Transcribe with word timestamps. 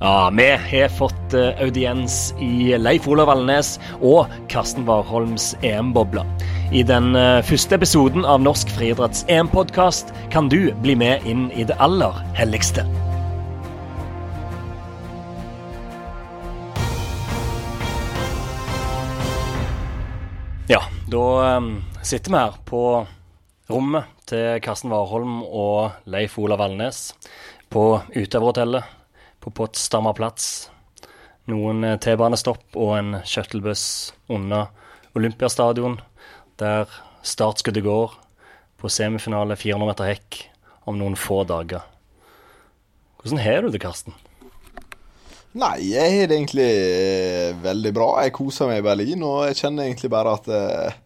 Ja, 0.00 0.30
vi 0.36 0.50
har 0.50 0.88
fått 0.88 1.34
eh, 1.34 1.60
audiens 1.60 2.34
i 2.38 2.78
Leif 2.78 3.08
Olav 3.10 3.26
Valnes 3.26 3.80
og 3.98 4.30
Karsten 4.46 4.84
Warholms 4.86 5.56
EM-boble. 5.66 6.22
I 6.70 6.84
den 6.86 7.16
eh, 7.18 7.40
første 7.42 7.74
episoden 7.74 8.22
av 8.22 8.38
Norsk 8.44 8.70
friidretts 8.76 9.24
EM-podkast 9.26 10.12
kan 10.30 10.46
du 10.46 10.70
bli 10.84 10.94
med 10.94 11.26
inn 11.26 11.48
i 11.50 11.66
det 11.66 11.74
aller 11.82 12.14
helligste. 12.38 12.84
Ja, 20.70 20.84
da 21.10 21.24
eh, 21.48 21.66
sitter 22.06 22.36
vi 22.36 22.44
her 22.44 22.60
på 22.70 22.84
rommet 23.66 24.14
til 24.30 24.62
Karsten 24.62 24.94
Warholm 24.94 25.42
og 25.42 26.06
Leif 26.06 26.38
Olav 26.38 26.62
Valnes 26.62 27.08
på 27.66 27.88
Utøverhotellet 28.14 28.94
på 29.40 29.52
Potsdamer 29.54 30.16
plass. 30.18 30.68
Noen 31.48 31.84
eh, 31.86 31.98
T-banestopp 32.02 32.76
og 32.76 32.94
en 32.98 33.18
shuttlebuss 33.24 34.12
under 34.28 34.68
Olympiastadion, 35.16 35.98
der 36.60 36.90
startskuddet 37.26 37.84
går 37.86 38.14
på 38.78 38.90
semifinale 38.92 39.56
400 39.58 39.90
meter 39.90 40.10
hekk 40.12 40.42
om 40.88 40.98
noen 41.00 41.16
få 41.18 41.42
dager. 41.48 41.84
Hvordan 43.18 43.42
har 43.42 43.64
du 43.64 43.72
det, 43.74 43.80
Karsten? 43.82 44.14
Nei, 45.58 45.90
jeg 45.90 46.12
har 46.12 46.28
det 46.28 46.36
egentlig 46.36 46.68
eh, 46.68 47.56
veldig 47.64 47.92
bra. 47.96 48.08
Jeg 48.22 48.36
koser 48.36 48.68
meg 48.68 48.82
i 48.82 48.86
Berlin, 48.86 49.24
og 49.26 49.48
jeg 49.48 49.58
kjenner 49.62 49.88
egentlig 49.88 50.10
bare 50.12 50.36
at, 50.36 50.50
eh, 50.52 50.98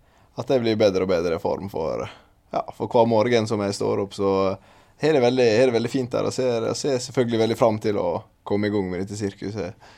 at 0.42 0.50
jeg 0.50 0.64
blir 0.64 0.80
bedre 0.80 1.06
og 1.06 1.12
bedre 1.12 1.38
i 1.38 1.42
form 1.42 1.70
for, 1.72 2.04
ja, 2.52 2.62
for 2.76 2.90
hver 2.90 3.08
morgen 3.08 3.48
som 3.48 3.62
jeg 3.64 3.78
står 3.78 4.02
opp. 4.04 4.16
Så 4.18 4.32
har 5.02 5.18
det 5.18 5.24
veldig, 5.24 5.48
det 5.66 5.74
veldig 5.74 5.90
fint 5.92 6.12
der. 6.12 6.28
Og 6.28 6.34
ser, 6.34 6.68
ser 6.78 7.00
selvfølgelig 7.02 7.42
veldig 7.44 7.58
fram 7.58 7.80
til 7.82 7.98
å 8.00 8.08
komme 8.46 8.68
i 8.68 8.74
gang 8.74 8.90
med 8.90 9.04
dette 9.04 9.18
sirkuset. 9.18 9.90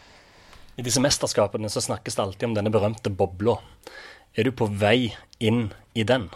I 0.74 0.82
disse 0.82 1.02
mesterskapene 1.02 1.70
så 1.70 1.82
snakkes 1.84 2.16
det 2.16 2.24
alltid 2.24 2.48
om 2.48 2.56
denne 2.56 2.72
berømte 2.74 3.12
bobla. 3.14 3.58
Er 4.34 4.48
du 4.48 4.56
på 4.56 4.66
vei 4.66 5.12
inn 5.38 5.68
i 5.94 6.06
den? 6.08 6.26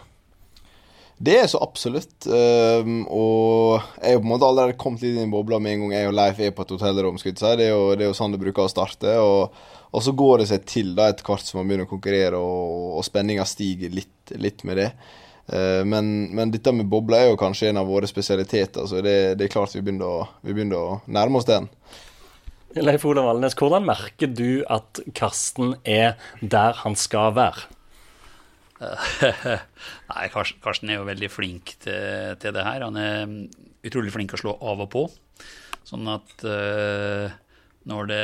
Det 1.19 1.33
er 1.35 1.49
så 1.51 1.59
absolutt. 1.59 2.23
Um, 2.31 3.01
og 3.11 3.81
jeg 3.99 4.15
har 4.15 4.21
på 4.21 4.23
en 4.23 4.31
måte 4.31 4.47
allerede 4.47 4.77
kommet 4.79 5.03
litt 5.03 5.17
inn 5.17 5.27
i 5.27 5.33
bobla 5.33 5.59
med 5.59 5.75
en 5.75 5.81
gang 5.83 5.97
jeg 5.97 6.11
og 6.11 6.15
Leif 6.15 6.39
er 6.39 6.53
på 6.55 6.63
et 6.63 6.71
hotellrom. 6.77 7.19
Det 7.19 7.33
er, 7.49 7.65
jo, 7.73 7.81
det 7.91 8.05
er 8.05 8.07
jo 8.07 8.15
sånn 8.15 8.35
det 8.35 8.39
bruker 8.39 8.63
å 8.63 8.71
starte. 8.71 9.17
Og, 9.19 9.57
og, 9.89 9.99
så 10.05 10.13
går 10.15 10.39
det 10.39 10.47
seg 10.53 10.69
til 10.71 10.93
da 10.95 11.09
etter 11.11 11.27
hvert 11.27 11.43
som 11.43 11.59
man 11.59 11.67
begynner 11.67 11.89
å 11.89 11.91
konkurrere, 11.91 12.39
og, 12.39 12.93
og 13.01 13.03
spenninga 13.07 13.43
stiger 13.49 13.91
litt, 13.91 14.31
litt, 14.39 14.63
med 14.63 14.79
det. 14.79 14.87
Uh, 15.49 15.81
men, 15.87 16.29
men, 16.35 16.51
dette 16.53 16.73
med 16.75 16.89
bobla 16.91 17.23
er 17.23 17.31
jo 17.31 17.39
kanskje 17.41 17.71
en 17.71 17.81
av 17.81 17.89
våre 17.89 18.09
spesialiteter, 18.09 18.85
så 18.85 19.01
det, 19.01 19.17
det 19.39 19.47
er 19.47 19.53
klart 19.53 19.73
vi 19.73 19.81
begynner, 19.81 20.05
å, 20.05 20.43
vi 20.45 20.53
begynner 20.53 20.77
å 20.77 20.99
nærme 21.09 21.41
oss 21.41 21.49
den. 21.49 21.69
Leif 22.77 23.05
Olav 23.09 23.25
Valnes, 23.25 23.55
hvordan 23.57 23.87
merker 23.87 24.29
du 24.29 24.61
at 24.69 25.01
Karsten 25.17 25.73
er 25.89 26.19
der 26.41 26.77
han 26.83 26.93
skal 26.99 27.33
være? 27.33 27.65
Nei, 30.11 30.27
Karsten 30.31 30.91
er 30.91 30.99
jo 30.99 31.07
veldig 31.07 31.31
flink 31.33 31.73
til, 31.81 32.37
til, 32.39 32.53
det 32.55 32.63
her. 32.63 32.85
Han 32.85 32.99
er 33.01 33.33
utrolig 33.89 34.13
flink 34.13 34.31
til 34.31 34.39
å 34.39 34.43
slå 34.43 34.55
av 34.71 34.85
og 34.85 34.91
på. 34.93 35.03
Sånn 35.89 36.05
at 36.13 36.45
uh, 36.45 37.33
når 37.89 38.11
det 38.11 38.23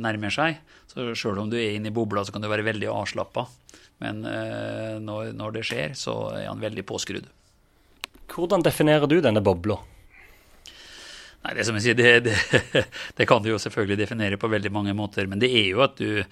nærmer 0.00 0.32
seg, 0.32 0.62
så 0.88 1.12
sjøl 1.18 1.44
om 1.44 1.52
du 1.52 1.58
er 1.60 1.76
inne 1.76 1.92
i 1.92 1.94
bobla, 1.94 2.24
så 2.24 2.34
kan 2.34 2.42
du 2.42 2.48
være 2.50 2.66
veldig 2.66 2.88
avslappa. 2.92 3.46
Men 4.02 4.26
uh, 4.26 4.98
når, 5.02 5.32
når, 5.38 5.56
det 5.58 5.64
skjer, 5.70 5.96
så 5.98 6.16
er 6.34 6.50
han 6.50 6.62
veldig 6.62 6.84
påskrudd. 6.88 7.30
Hvordan 8.32 8.64
definerer 8.64 9.08
du 9.10 9.20
denne 9.22 9.42
bobla? 9.44 9.78
Nei, 11.42 11.56
det 11.58 11.64
som 11.66 11.74
jeg 11.74 11.88
sier, 11.88 11.96
det, 11.98 12.10
det, 12.28 12.82
det, 13.18 13.26
kan 13.26 13.42
du 13.42 13.48
jo 13.50 13.58
selvfølgelig 13.58 13.98
definere 14.04 14.38
på 14.38 14.50
veldig 14.50 14.70
mange 14.74 14.94
måter. 14.94 15.26
Men 15.26 15.42
det 15.42 15.50
er 15.50 15.72
jo 15.72 15.82
at 15.82 15.96
du 15.98 16.22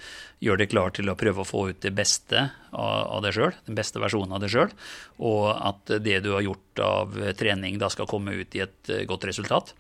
gjør 0.45 0.61
deg 0.61 0.71
klar 0.71 0.95
til 0.95 1.11
å 1.11 1.17
prøve 1.19 1.43
å 1.43 1.49
få 1.49 1.65
ut 1.73 1.81
det 1.83 1.91
beste 1.99 2.45
av, 2.71 3.17
av 3.19 3.25
deg 3.27 3.35
sjøl. 3.35 3.57
Den 3.67 3.79
beste 3.79 4.03
versjonen 4.03 4.37
av 4.37 4.45
deg 4.45 4.55
sjøl. 4.55 4.75
Og 5.27 5.49
at 5.51 5.97
det 6.07 6.21
du 6.23 6.31
har 6.37 6.47
gjort 6.47 6.85
av 6.87 7.19
trening, 7.41 7.81
da 7.83 7.91
skal 7.91 8.09
komme 8.11 8.39
ut 8.39 8.55
i 8.55 8.63
et 8.63 8.93
eh, 8.93 9.07
godt 9.11 9.27
resultat. 9.33 9.75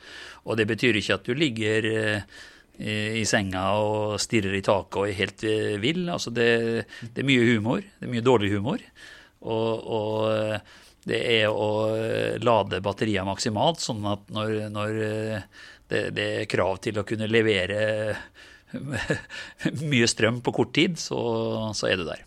Og 0.50 0.58
det 0.58 0.66
betyr 0.72 0.98
ikke 0.98 1.20
at 1.20 1.30
du 1.30 1.38
ligger 1.38 1.86
eh, 2.80 3.20
i 3.20 3.24
senga 3.28 3.68
og 3.78 4.18
stirrer 4.22 4.56
i 4.58 4.64
taket 4.64 5.00
og 5.02 5.08
er 5.08 5.18
helt 5.20 5.46
eh, 5.46 5.78
vill. 5.82 6.06
Altså 6.08 6.32
det, 6.34 6.50
det 7.04 7.22
er 7.22 7.28
mye 7.28 7.48
humor. 7.52 7.84
Det 7.84 8.08
er 8.08 8.14
mye 8.16 8.26
dårlig 8.26 8.54
humor. 8.56 8.86
og, 9.40 9.90
og 10.00 10.62
det 11.08 11.20
er 11.40 11.48
å 11.48 11.68
eh, 11.96 12.38
lade 12.44 12.80
batteriet 12.84 13.26
maksimalt, 13.26 13.80
sånn 13.82 14.04
at 14.08 14.26
når, 14.34 14.56
når 14.72 14.98
eh, 15.06 15.44
det, 15.90 16.02
det, 16.16 16.26
er 16.42 16.50
krav 16.50 16.80
til 16.84 17.00
å 17.00 17.06
kunne 17.08 17.28
levere 17.30 18.16
mye 19.92 20.10
strøm 20.10 20.42
på 20.44 20.54
kort 20.54 20.74
tid, 20.76 20.98
så, 21.00 21.20
så 21.76 21.88
er 21.90 22.00
du 22.00 22.04
der. 22.08 22.26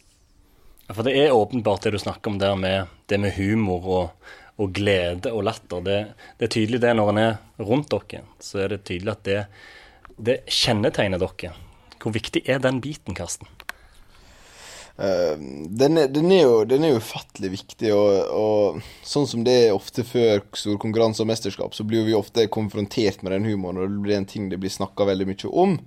Ja, 0.87 0.95
for 0.95 1.05
det 1.07 1.15
er 1.15 1.35
åpenbart 1.35 1.85
det 1.85 1.93
du 1.95 2.01
snakker 2.01 2.33
om 2.33 2.41
der 2.41 2.57
med 2.59 2.91
det 3.07 3.21
med 3.21 3.37
humor 3.37 3.85
og, 3.99 4.33
og 4.59 4.73
glede 4.75 5.31
og 5.31 5.45
latter. 5.47 5.85
Det, 5.85 5.99
det, 6.39 6.49
er 6.49 6.55
tydelig 6.57 6.81
det 6.83 6.97
når 6.97 7.13
en 7.13 7.21
er 7.21 7.37
rundt 7.63 7.93
dere. 7.93 8.25
Så 8.43 8.65
er 8.65 8.73
det 8.73 8.83
tydelig 8.89 9.13
at 9.13 9.23
det, 9.29 9.39
det 10.17 10.43
kjennetegner 10.51 11.21
dere. 11.21 11.53
Hvor 12.01 12.13
viktig 12.15 12.43
er 12.49 12.59
den 12.63 12.81
biten, 12.83 13.15
Karsten? 13.15 13.47
Uh, 14.93 15.33
den, 15.73 15.97
er, 15.97 16.09
den, 16.13 16.29
er 16.31 16.43
jo, 16.43 16.57
den, 16.69 16.83
er, 16.85 16.91
jo, 16.93 16.99
ufattelig 17.01 17.49
viktig, 17.55 17.89
og, 17.97 18.27
og, 18.29 18.83
sånn 19.01 19.25
som 19.25 19.45
det 19.45 19.55
er 19.63 19.73
ofte 19.73 20.05
før 20.05 20.43
stor 20.53 20.77
konkurranse 20.81 21.23
og 21.23 21.31
mesterskap, 21.31 21.73
så 21.73 21.85
blir 21.87 22.05
vi 22.05 22.13
ofte 22.13 22.45
konfrontert 22.53 23.23
med 23.25 23.33
den 23.33 23.47
humoren, 23.49 23.81
og 23.81 23.89
det 23.89 24.03
blir 24.05 24.19
en 24.19 24.29
ting 24.29 24.51
det 24.51 24.59
blir 24.61 24.73
snakka 24.73 25.07
veldig 25.09 25.31
mye 25.31 25.53
om. 25.63 25.79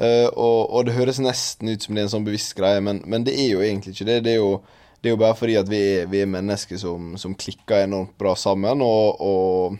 Uh, 0.00 0.26
og, 0.32 0.60
og, 0.64 0.80
det 0.88 0.96
høres 0.96 1.22
nesten 1.22 1.70
ut 1.70 1.86
som 1.86 1.94
det 1.94 2.02
er 2.02 2.08
en 2.08 2.14
sånn 2.16 2.26
bevisst 2.26 2.56
greie, 2.58 2.82
men, 2.82 3.04
men 3.06 3.26
det 3.26 3.36
er 3.38 3.52
jo 3.52 3.62
egentlig 3.62 3.94
ikke 3.94 4.08
det. 4.08 4.18
Det 4.26 4.34
er 4.34 4.40
jo, 4.40 4.52
det 4.98 5.10
er 5.10 5.14
jo 5.14 5.22
bare 5.22 5.38
fordi 5.38 5.58
at 5.60 5.70
vi 5.70 5.80
er, 5.92 6.10
vi 6.10 6.24
er 6.24 6.34
mennesker 6.34 6.80
som, 6.80 7.14
som, 7.20 7.38
klikker 7.38 7.84
enormt 7.84 8.16
bra 8.18 8.34
sammen, 8.34 8.82
og, 8.82 9.78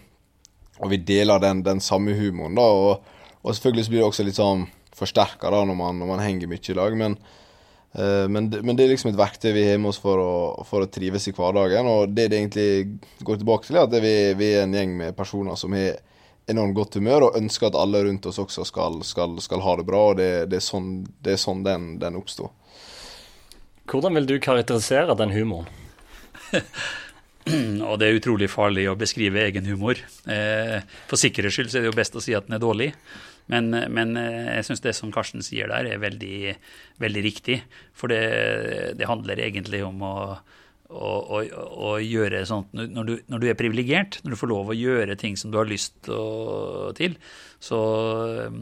og 0.78 0.92
vi 0.92 1.00
deler 1.10 1.42
den, 1.42 1.64
den, 1.66 1.82
samme 1.82 2.14
humoren, 2.14 2.54
da. 2.54 2.68
Og, 2.70 3.16
selvfølgelig 3.48 3.86
så 3.86 3.92
blir 3.92 4.02
det 4.02 4.08
også 4.08 4.26
litt 4.26 4.38
sånn 4.38 4.66
forsterka 4.96 5.52
når, 5.52 5.70
når, 5.72 6.08
man 6.08 6.22
henger 6.22 6.50
mye 6.50 6.60
i 6.60 6.76
lag, 6.76 6.96
men 6.98 7.16
uh, 7.96 8.26
men 8.28 8.50
det, 8.52 8.60
men 8.66 8.76
det, 8.76 8.84
er 8.84 8.92
liksom 8.92 9.12
et 9.12 9.18
verktøy 9.18 9.50
vi 9.56 9.64
har 9.70 9.80
med 9.80 9.92
oss 9.94 10.00
for 10.02 10.20
å, 10.20 10.34
for 10.68 10.84
å, 10.84 10.90
trives 10.92 11.28
i 11.30 11.34
hverdagen. 11.34 11.88
Og 11.88 12.12
det 12.14 12.28
det 12.30 12.38
egentlig 12.42 13.24
går 13.26 13.40
tilbake 13.40 13.66
til, 13.66 13.80
er 13.80 13.88
at 13.88 13.96
vi, 14.04 14.14
vi, 14.38 14.52
er 14.54 14.66
en 14.66 14.76
gjeng 14.76 14.96
med 14.98 15.16
personer 15.18 15.58
som 15.58 15.74
har 15.74 15.98
enormt 16.50 16.76
godt 16.76 16.98
humør 16.98 17.28
og 17.28 17.36
ønsker 17.38 17.70
at 17.70 17.78
alle 17.78 18.02
rundt 18.06 18.26
oss 18.26 18.40
også 18.42 18.64
skal, 18.66 19.00
skal, 19.06 19.36
skal 19.42 19.62
ha 19.64 19.76
det 19.80 19.86
bra. 19.88 20.06
Og 20.12 20.18
det, 20.20 20.30
det 20.52 20.60
er 20.60 20.66
sånn, 20.66 20.90
det 21.22 21.36
er 21.36 21.42
sånn 21.42 21.64
den, 21.66 21.92
den 22.02 22.18
oppsto. 22.18 22.50
Hvordan 23.90 24.18
vil 24.18 24.28
du 24.28 24.36
karakterisere 24.42 25.16
den 25.18 25.32
humoren? 25.34 25.70
og 27.88 27.96
det 27.98 28.06
er 28.06 28.18
utrolig 28.18 28.50
farlig 28.52 28.86
å 28.90 28.98
beskrive 28.98 29.42
egen 29.48 29.66
humor. 29.70 29.98
Eh, 30.30 30.78
for 31.10 31.20
sikkerhets 31.20 31.56
skyld 31.56 31.72
så 31.72 31.78
er 31.80 31.86
det 31.86 31.92
jo 31.92 31.98
best 31.98 32.18
å 32.18 32.22
si 32.22 32.36
at 32.36 32.46
den 32.46 32.58
er 32.58 32.62
dårlig. 32.62 32.90
Men, 33.50 33.70
men 33.90 34.16
eh, 34.20 34.56
jeg 34.58 34.68
syns 34.68 34.82
det 34.84 34.94
som 34.98 35.12
Karsten 35.14 35.44
sier 35.44 35.70
der, 35.70 35.88
er 35.88 36.02
veldig, 36.02 36.54
veldig 37.02 37.22
riktig. 37.26 37.60
For 37.96 38.12
det, 38.12 38.22
det, 38.98 39.08
handler 39.10 39.42
egentlig 39.42 39.82
om 39.86 40.02
å, 40.06 40.16
å, 40.90 41.40
å, 41.40 41.94
gjøre 42.02 42.44
sånt 42.48 42.74
når 42.74 43.08
du, 43.08 43.14
når 43.30 43.42
du 43.42 43.48
er 43.50 43.58
privilegert, 43.58 44.20
når 44.24 44.34
du 44.34 44.40
får 44.40 44.52
lov 44.52 44.70
å 44.72 44.78
gjøre 44.78 45.18
ting 45.20 45.38
som 45.40 45.52
du 45.52 45.58
har 45.60 45.70
lyst 45.70 45.96
til, 46.98 47.16
så 47.62 47.80
eh, 48.44 48.60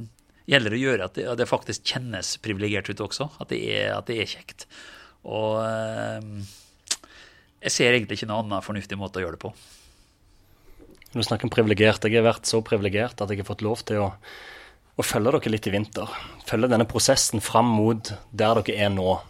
gjelder 0.49 0.72
det 0.72 0.81
å 0.81 0.84
gjøre 0.87 1.10
at 1.10 1.19
det, 1.19 1.27
at 1.34 1.41
det 1.43 1.50
faktisk 1.50 1.84
kjennes 1.93 2.37
privilegert 2.45 2.89
ut 2.89 3.05
også. 3.09 3.31
At 3.43 3.53
det, 3.53 3.60
er, 3.69 3.93
at 3.99 4.09
det 4.09 4.22
er 4.22 4.31
kjekt. 4.31 4.69
Og 5.28 5.59
eh, 5.65 6.55
jeg 7.66 7.74
ser 7.74 7.92
egentlig 7.92 8.21
ikke 8.21 8.31
noen 8.31 8.47
annen 8.47 8.65
fornuftig 8.65 8.98
måte 8.98 9.21
å 9.21 9.27
gjøre 9.27 9.36
det 9.36 9.42
på. 9.42 9.53
Du 11.09 11.22
snakker 11.24 11.48
om 11.48 11.53
privilegert. 11.53 12.04
Jeg 12.04 12.21
har 12.21 12.27
vært 12.27 12.48
så 12.48 12.60
privilegert 12.65 13.21
at 13.21 13.33
jeg 13.33 13.41
har 13.41 13.48
fått 13.48 13.65
lov 13.65 13.83
til 13.89 14.04
å 14.04 14.13
og 14.98 15.06
følge 15.06 15.30
dere 15.30 15.53
litt 15.53 15.66
i 15.71 15.72
vinter. 15.72 16.10
Følge 16.48 16.71
denne 16.72 16.86
prosessen 16.91 17.42
fram 17.45 17.71
mot 17.71 18.10
der 18.34 18.59
dere 18.59 18.86
er 18.86 18.91
nå. 18.91 19.21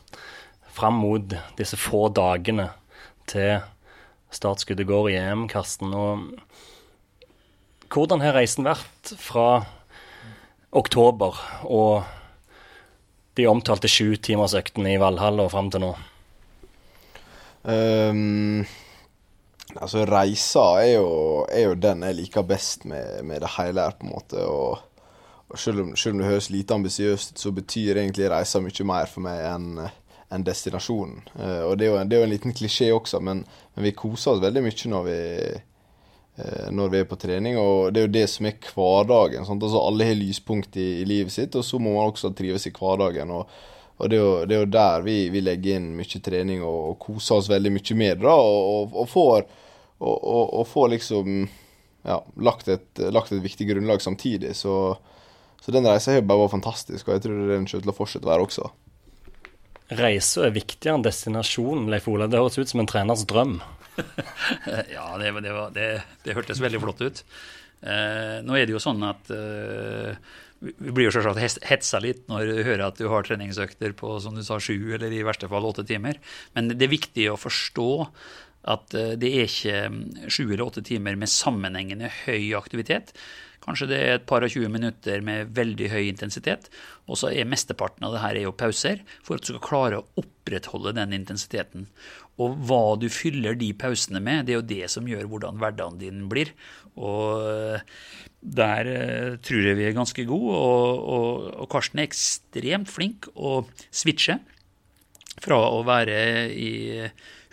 Fram 0.72 1.00
mot 1.02 1.34
disse 1.58 1.76
få 1.80 2.08
dagene 2.14 2.70
til 3.28 3.60
startskuddet 4.32 4.88
går 4.88 5.10
i 5.10 5.18
EM, 5.20 5.48
Karsten. 5.50 5.92
Og 5.92 6.32
hvordan 7.92 8.24
har 8.24 8.36
reisen 8.36 8.64
vært 8.68 9.12
fra 9.20 9.64
oktober 10.76 11.36
og 11.68 12.04
de 13.38 13.46
omtalte 13.48 13.88
sju 13.90 14.16
timersøktene 14.16 14.96
i 14.96 15.00
Valhall 15.00 15.40
og 15.44 15.52
fram 15.52 15.70
til 15.72 15.84
nå? 15.84 15.92
Um, 17.68 18.64
altså, 19.76 20.04
reisa 20.08 20.66
er 20.80 20.94
jo, 20.96 21.08
er 21.52 21.68
jo, 21.68 21.78
den 21.78 22.04
jeg 22.06 22.18
liker 22.22 22.46
best 22.48 22.86
med, 22.88 23.20
med 23.28 23.44
det 23.44 23.52
hele 23.58 23.84
her, 23.84 23.96
på 23.98 24.08
en 24.08 24.14
måte. 24.16 24.44
og 24.44 24.87
selv 25.56 25.80
om, 25.80 25.96
selv 25.96 26.14
om, 26.14 26.20
det 26.22 26.28
høres 26.28 26.50
lite 26.52 26.74
ambisiøst 26.74 27.32
ut, 27.32 27.40
så 27.40 27.52
betyr 27.56 27.96
egentlig 27.96 28.28
reisa 28.28 28.60
mye 28.60 28.84
mer 28.88 29.08
for 29.08 29.24
meg 29.24 29.40
enn 29.48 29.70
en 30.28 30.44
destinasjonen. 30.44 31.22
Uh, 31.38 31.62
og 31.70 31.78
det 31.78 31.86
er, 31.86 31.94
jo 31.94 32.02
det 32.04 32.16
er, 32.16 32.20
jo 32.20 32.26
en, 32.26 32.34
liten 32.34 32.54
klisjé 32.56 32.90
også, 32.92 33.20
men, 33.24 33.44
men, 33.74 33.86
vi 33.86 33.96
koser 33.96 34.34
oss 34.34 34.44
veldig 34.44 34.64
mye 34.66 34.92
når 34.92 35.06
vi, 35.06 35.16
eh, 36.42 36.68
når 36.74 36.92
vi 36.92 37.00
er 37.00 37.08
på 37.08 37.18
trening. 37.20 37.56
Og 37.60 37.94
det 37.94 38.02
er 38.02 38.08
jo 38.08 38.14
det 38.18 38.26
som 38.28 38.48
er 38.50 38.58
hverdagen. 38.74 39.48
Altså 39.48 39.80
Alle 39.80 40.10
har 40.10 40.18
lyspunkt 40.18 40.76
i, 40.76 40.88
i, 41.00 41.08
livet 41.08 41.32
sitt, 41.32 41.56
og 41.56 41.64
så 41.64 41.80
må 41.80 41.96
man 41.96 42.12
også 42.12 42.34
trives 42.36 42.68
i 42.68 42.74
hverdagen. 42.76 43.32
og, 43.32 43.48
og 43.98 44.10
det, 44.10 44.18
er 44.18 44.22
jo, 44.22 44.34
det 44.44 44.56
er 44.56 44.60
jo 44.62 44.72
der 44.76 45.06
vi, 45.06 45.16
vi, 45.32 45.42
legger 45.42 45.78
inn 45.78 45.94
mye 45.98 46.20
trening 46.22 46.60
og, 46.62 46.92
og 46.92 46.98
koser 47.02 47.40
oss 47.40 47.48
veldig 47.50 47.72
mye 47.74 47.96
med 47.98 48.20
det. 48.20 48.34
Og, 48.34 48.92
og, 48.92 49.08
får, 49.08 49.48
og, 50.04 50.66
får 50.68 50.92
liksom 50.92 51.48
ja, 52.04 52.20
lagt, 52.36 52.68
et, 52.68 53.00
lagt, 53.10 53.32
et, 53.32 53.42
viktig 53.42 53.66
grunnlag 53.72 54.04
samtidig. 54.04 54.52
Så, 54.54 54.74
så 55.62 55.74
den 55.74 55.86
reisa 55.88 56.14
har 56.14 56.26
bare 56.26 56.44
vært 56.44 56.56
fantastisk, 56.56 57.08
og 57.08 57.16
jeg 57.16 57.24
tror 57.26 57.40
det 57.40 57.50
den 57.50 57.66
kommer 57.68 57.86
til 57.86 57.92
å 57.92 57.96
fortsette 57.96 58.28
å 58.28 58.32
være 58.32 58.46
også. 58.48 58.70
Reisa 59.98 60.44
er 60.44 60.56
viktigere 60.56 60.98
enn 60.98 61.04
destinasjonen, 61.06 61.88
Leif 61.92 62.08
Ola. 62.12 62.28
Det 62.28 62.40
høres 62.40 62.58
ut 62.60 62.72
som 62.72 62.82
en 62.82 62.90
treners 62.90 63.24
drøm. 63.28 63.56
ja, 64.96 65.06
det, 65.20 65.32
det, 65.44 65.54
var, 65.54 65.72
det, 65.74 65.86
det, 66.24 66.36
hørtes 66.36 66.60
veldig 66.62 66.82
flott 66.82 67.00
ut. 67.02 67.22
Eh, 67.80 68.36
nå 68.44 68.58
er 68.58 68.68
det 68.68 68.74
jo 68.74 68.82
sånn 68.82 69.00
at 69.06 69.32
eh, 69.32 70.18
vi 70.58 70.92
blir 70.92 71.06
jo 71.06 71.14
selvsagt 71.14 71.64
hetsa 71.70 72.00
litt 72.02 72.24
når 72.30 72.50
du 72.50 72.60
hører 72.66 72.84
at 72.88 72.98
du 72.98 73.06
har 73.10 73.24
treningsøkter 73.26 73.94
på 73.98 74.16
som 74.22 74.34
du 74.36 74.42
sa, 74.46 74.58
sju 74.60 74.94
eller 74.96 75.12
i 75.14 75.24
verste 75.26 75.48
fall 75.50 75.68
åtte 75.68 75.86
timer. 75.88 76.18
Men 76.56 76.72
det 76.74 76.88
er 76.88 76.96
viktig 76.96 77.28
å 77.32 77.38
forstå 77.38 77.90
at 78.68 78.96
eh, 78.96 79.16
det 79.20 79.32
er 79.32 79.48
ikke 79.48 79.82
mm, 79.92 80.00
sju 80.28 80.44
eller 80.46 80.66
åtte 80.66 80.84
timer 80.86 81.18
med 81.18 81.32
sammenhengende 81.32 82.10
høy 82.24 82.52
aktivitet. 82.58 83.14
Kanskje 83.64 83.88
det 83.90 83.98
er 84.00 84.14
et 84.16 84.28
par 84.28 84.44
og 84.46 84.52
20 84.52 84.70
minutter 84.72 85.20
med 85.24 85.50
veldig 85.56 85.90
høy 85.92 86.06
intensitet. 86.06 86.70
Og 87.08 87.18
så 87.20 87.32
er 87.32 87.48
mesteparten 87.48 88.06
av 88.06 88.14
det 88.14 88.22
her 88.22 88.38
er 88.38 88.46
jo 88.46 88.56
pauser, 88.56 89.02
for 89.24 89.36
at 89.36 89.44
du 89.44 89.50
skal 89.50 89.64
klare 89.64 90.00
å 90.00 90.22
opprettholde 90.22 90.94
den 90.96 91.16
intensiteten. 91.16 91.88
Og 92.38 92.54
hva 92.68 92.94
du 93.00 93.08
fyller 93.10 93.58
de 93.58 93.72
pausene 93.76 94.22
med, 94.24 94.46
det 94.46 94.54
er 94.54 94.60
jo 94.60 94.68
det 94.70 94.90
som 94.92 95.08
gjør 95.10 95.26
hvordan 95.28 95.58
hverdagen 95.60 95.98
din 96.00 96.26
blir. 96.30 96.54
Og 96.96 97.48
eh, 97.50 97.96
der 98.38 98.88
uh, 98.88 99.32
tror 99.42 99.66
jeg 99.66 99.76
vi 99.80 99.88
er 99.88 99.96
ganske 99.96 100.24
gode, 100.28 100.54
og, 100.54 101.00
og, 101.10 101.48
og 101.64 101.66
Karsten 101.72 101.98
er 101.98 102.06
ekstremt 102.06 102.86
flink 102.90 103.26
å 103.34 103.64
switche 103.90 104.38
fra 105.42 105.58
å 105.74 105.82
være 105.86 106.20
i 106.54 106.70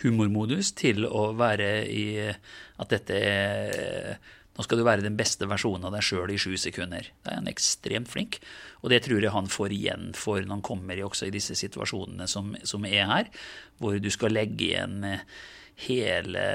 humormodus 0.02 0.72
til 0.76 1.06
å 1.08 1.30
være 1.38 1.70
i 1.88 2.06
at 2.26 2.90
dette 2.92 3.20
er 3.20 4.18
nå 4.56 4.64
skal 4.64 4.80
du 4.80 4.86
være 4.86 5.04
den 5.04 5.18
beste 5.18 5.44
versjonen 5.48 5.84
av 5.84 5.92
deg 5.92 6.04
sjøl 6.06 6.30
i 6.32 6.38
sju 6.40 6.54
sekunder. 6.56 7.10
Da 7.20 7.34
er 7.34 7.42
han 7.42 7.50
ekstremt 7.50 8.08
flink. 8.08 8.38
Og 8.80 8.88
det 8.88 9.02
tror 9.04 9.20
jeg 9.20 9.34
han 9.34 9.50
får 9.52 9.74
igjen 9.76 10.06
for 10.16 10.40
når 10.40 10.54
han 10.54 10.64
kommer 10.64 10.96
i, 10.96 11.04
også 11.04 11.28
i 11.28 11.34
disse 11.34 11.52
situasjonene 11.58 12.24
som, 12.30 12.54
som 12.64 12.86
er 12.88 13.04
her, 13.10 13.28
hvor 13.76 13.98
du 14.00 14.08
skal 14.12 14.32
legge 14.32 14.70
igjen 14.70 15.04
hele, 15.84 16.46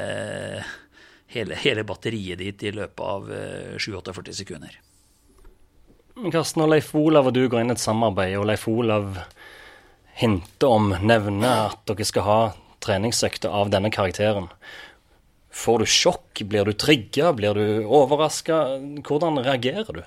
hele, 1.30 1.60
hele 1.62 1.86
batteriet 1.86 2.42
ditt 2.42 2.66
i 2.66 2.74
løpet 2.74 3.06
av 3.06 3.30
7-48 3.78 4.26
eh, 4.26 4.38
sekunder. 4.40 4.80
Karsten 6.34 6.66
og 6.66 6.74
Leif 6.74 6.90
Olav 6.98 7.30
og 7.30 7.38
du 7.38 7.46
går 7.46 7.62
inn 7.62 7.72
i 7.72 7.78
et 7.78 7.82
samarbeid, 7.86 8.34
og 8.40 8.50
Leif 8.50 8.66
Olav 8.70 9.14
hinter 10.18 10.74
om, 10.74 10.90
nevner 11.06 11.70
at 11.70 11.86
dere 11.88 12.06
skal 12.08 12.26
ha 12.26 12.42
treningsøkter 12.84 13.54
av 13.54 13.72
denne 13.74 13.92
karakteren. 13.94 14.50
Får 15.52 15.84
du 15.84 15.90
sjokk? 15.90 16.44
Blir 16.48 16.68
du 16.68 16.74
trigga? 16.74 17.34
Blir 17.36 17.58
du 17.58 17.86
overraska? 17.86 18.64
Hvordan 19.08 19.42
reagerer 19.44 20.02
du? 20.02 20.04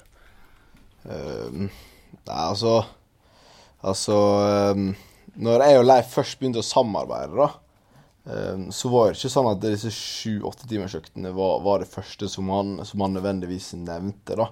Uh, 1.05 1.67
nei, 2.25 2.39
altså 2.41 2.79
Altså 3.85 4.17
um, 4.73 4.95
Når 5.35 5.67
jeg 5.67 5.81
og 5.81 5.87
Leif 5.89 6.15
først 6.15 6.41
begynte 6.41 6.63
å 6.63 6.67
samarbeide, 6.67 7.35
da, 7.37 7.49
um, 8.31 8.69
så 8.73 8.91
var 8.93 9.11
det 9.11 9.19
ikke 9.19 9.33
sånn 9.35 9.51
at 9.51 9.65
disse 9.65 9.91
sju-åtte 9.93 10.69
timersøktene 10.71 11.35
var, 11.37 11.59
var, 11.65 11.83
det 11.83 11.91
første 11.93 12.31
som 12.31 12.49
han, 12.55 12.79
som 12.87 13.05
han 13.05 13.17
nødvendigvis 13.19 13.73
nevnte. 13.81 14.39
da. 14.41 14.49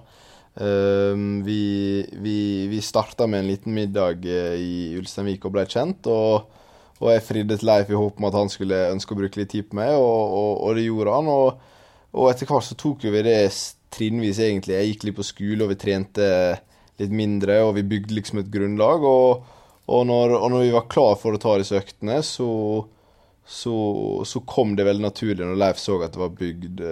Um, 0.53 1.39
vi 1.47 2.03
vi, 2.21 2.37
vi 2.69 2.81
starta 2.85 3.25
med 3.25 3.41
en 3.41 3.49
liten 3.49 3.73
middag 3.73 4.27
eh, 4.29 4.59
i 4.61 4.73
Ulsteinvik 4.99 5.47
og 5.47 5.55
ble 5.55 5.65
kjent. 5.71 6.05
og 6.11 6.51
og 7.01 7.09
jeg 7.11 7.23
fridde 7.25 7.57
til 7.59 7.67
Leif 7.67 7.89
i 7.91 7.97
håp 7.97 8.19
om 8.19 8.27
at 8.29 8.37
han 8.37 8.51
skulle 8.51 8.89
ønske 8.93 9.15
å 9.15 9.19
bruke 9.19 9.39
litt 9.39 9.51
tid 9.53 9.69
på 9.69 9.77
meg, 9.79 9.95
og, 9.97 10.35
og, 10.37 10.51
og 10.67 10.77
det 10.77 10.85
gjorde 10.85 11.15
han. 11.15 11.31
Og, 11.31 11.71
og 12.13 12.29
etter 12.29 12.49
hvert 12.49 12.67
så 12.67 12.77
tok 12.79 13.07
vi 13.09 13.23
det 13.25 13.39
trinnvis, 13.93 14.39
egentlig. 14.43 14.77
Jeg 14.77 14.91
gikk 14.91 15.07
litt 15.07 15.17
på 15.17 15.25
skole, 15.27 15.65
og 15.65 15.73
vi 15.73 15.79
trente 15.81 16.27
litt 17.01 17.13
mindre, 17.13 17.59
og 17.65 17.75
vi 17.77 17.85
bygde 17.95 18.17
liksom 18.17 18.43
et 18.43 18.51
grunnlag. 18.53 19.05
Og, 19.09 19.49
når, 20.07 20.37
når, 20.37 20.59
vi 20.61 20.75
var 20.75 20.89
klar 20.91 21.17
for 21.19 21.35
å 21.35 21.41
ta 21.41 21.57
disse 21.59 21.77
øktene, 21.79 22.21
så, 22.25 22.49
så, 23.43 23.75
så, 24.29 24.43
kom 24.47 24.77
det 24.77 24.87
veldig 24.87 25.03
naturlig 25.03 25.43
når 25.43 25.59
Leif 25.59 25.81
så 25.81 25.99
at 26.05 26.15
det 26.15 26.21
var 26.21 26.37
bygd, 26.37 26.83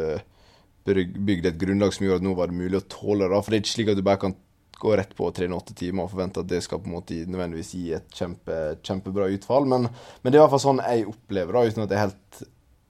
bygd 1.30 1.48
et 1.48 1.62
grunnlag 1.62 1.96
som 1.96 2.08
gjorde 2.08 2.24
at 2.24 2.28
nå 2.28 2.36
var 2.38 2.52
det 2.52 2.60
mulig 2.60 2.82
å 2.82 2.88
tåle 2.92 3.30
det. 3.30 3.40
For 3.40 3.54
det 3.54 3.62
er 3.62 3.64
ikke 3.64 3.76
slik 3.78 3.94
at 3.94 4.02
du 4.02 4.06
bare 4.08 4.24
kan 4.26 4.38
gå 4.82 4.96
rett 4.98 5.12
på 5.18 5.28
å 5.28 5.34
trene 5.36 5.58
åtte 5.58 5.76
timer 5.78 6.06
og 6.06 6.14
forvente 6.14 6.42
at 6.42 6.50
det 6.50 6.62
skal 6.66 6.82
på 6.82 6.90
en 6.90 6.98
måte 6.98 7.20
nødvendigvis 7.30 7.74
gi 7.78 7.92
et 7.98 8.18
kjempe, 8.18 8.58
kjempebra 8.86 9.30
utfall. 9.36 9.68
Men, 9.70 9.88
men, 9.92 10.32
det 10.32 10.38
er 10.38 10.42
i 10.42 10.44
hvert 10.46 10.56
fall 10.56 10.66
sånn 10.66 10.82
jeg 10.84 11.10
opplever 11.12 11.58
det, 11.58 11.72
uten 11.72 11.86
at 11.86 11.94
jeg 11.94 12.06
helt 12.08 12.42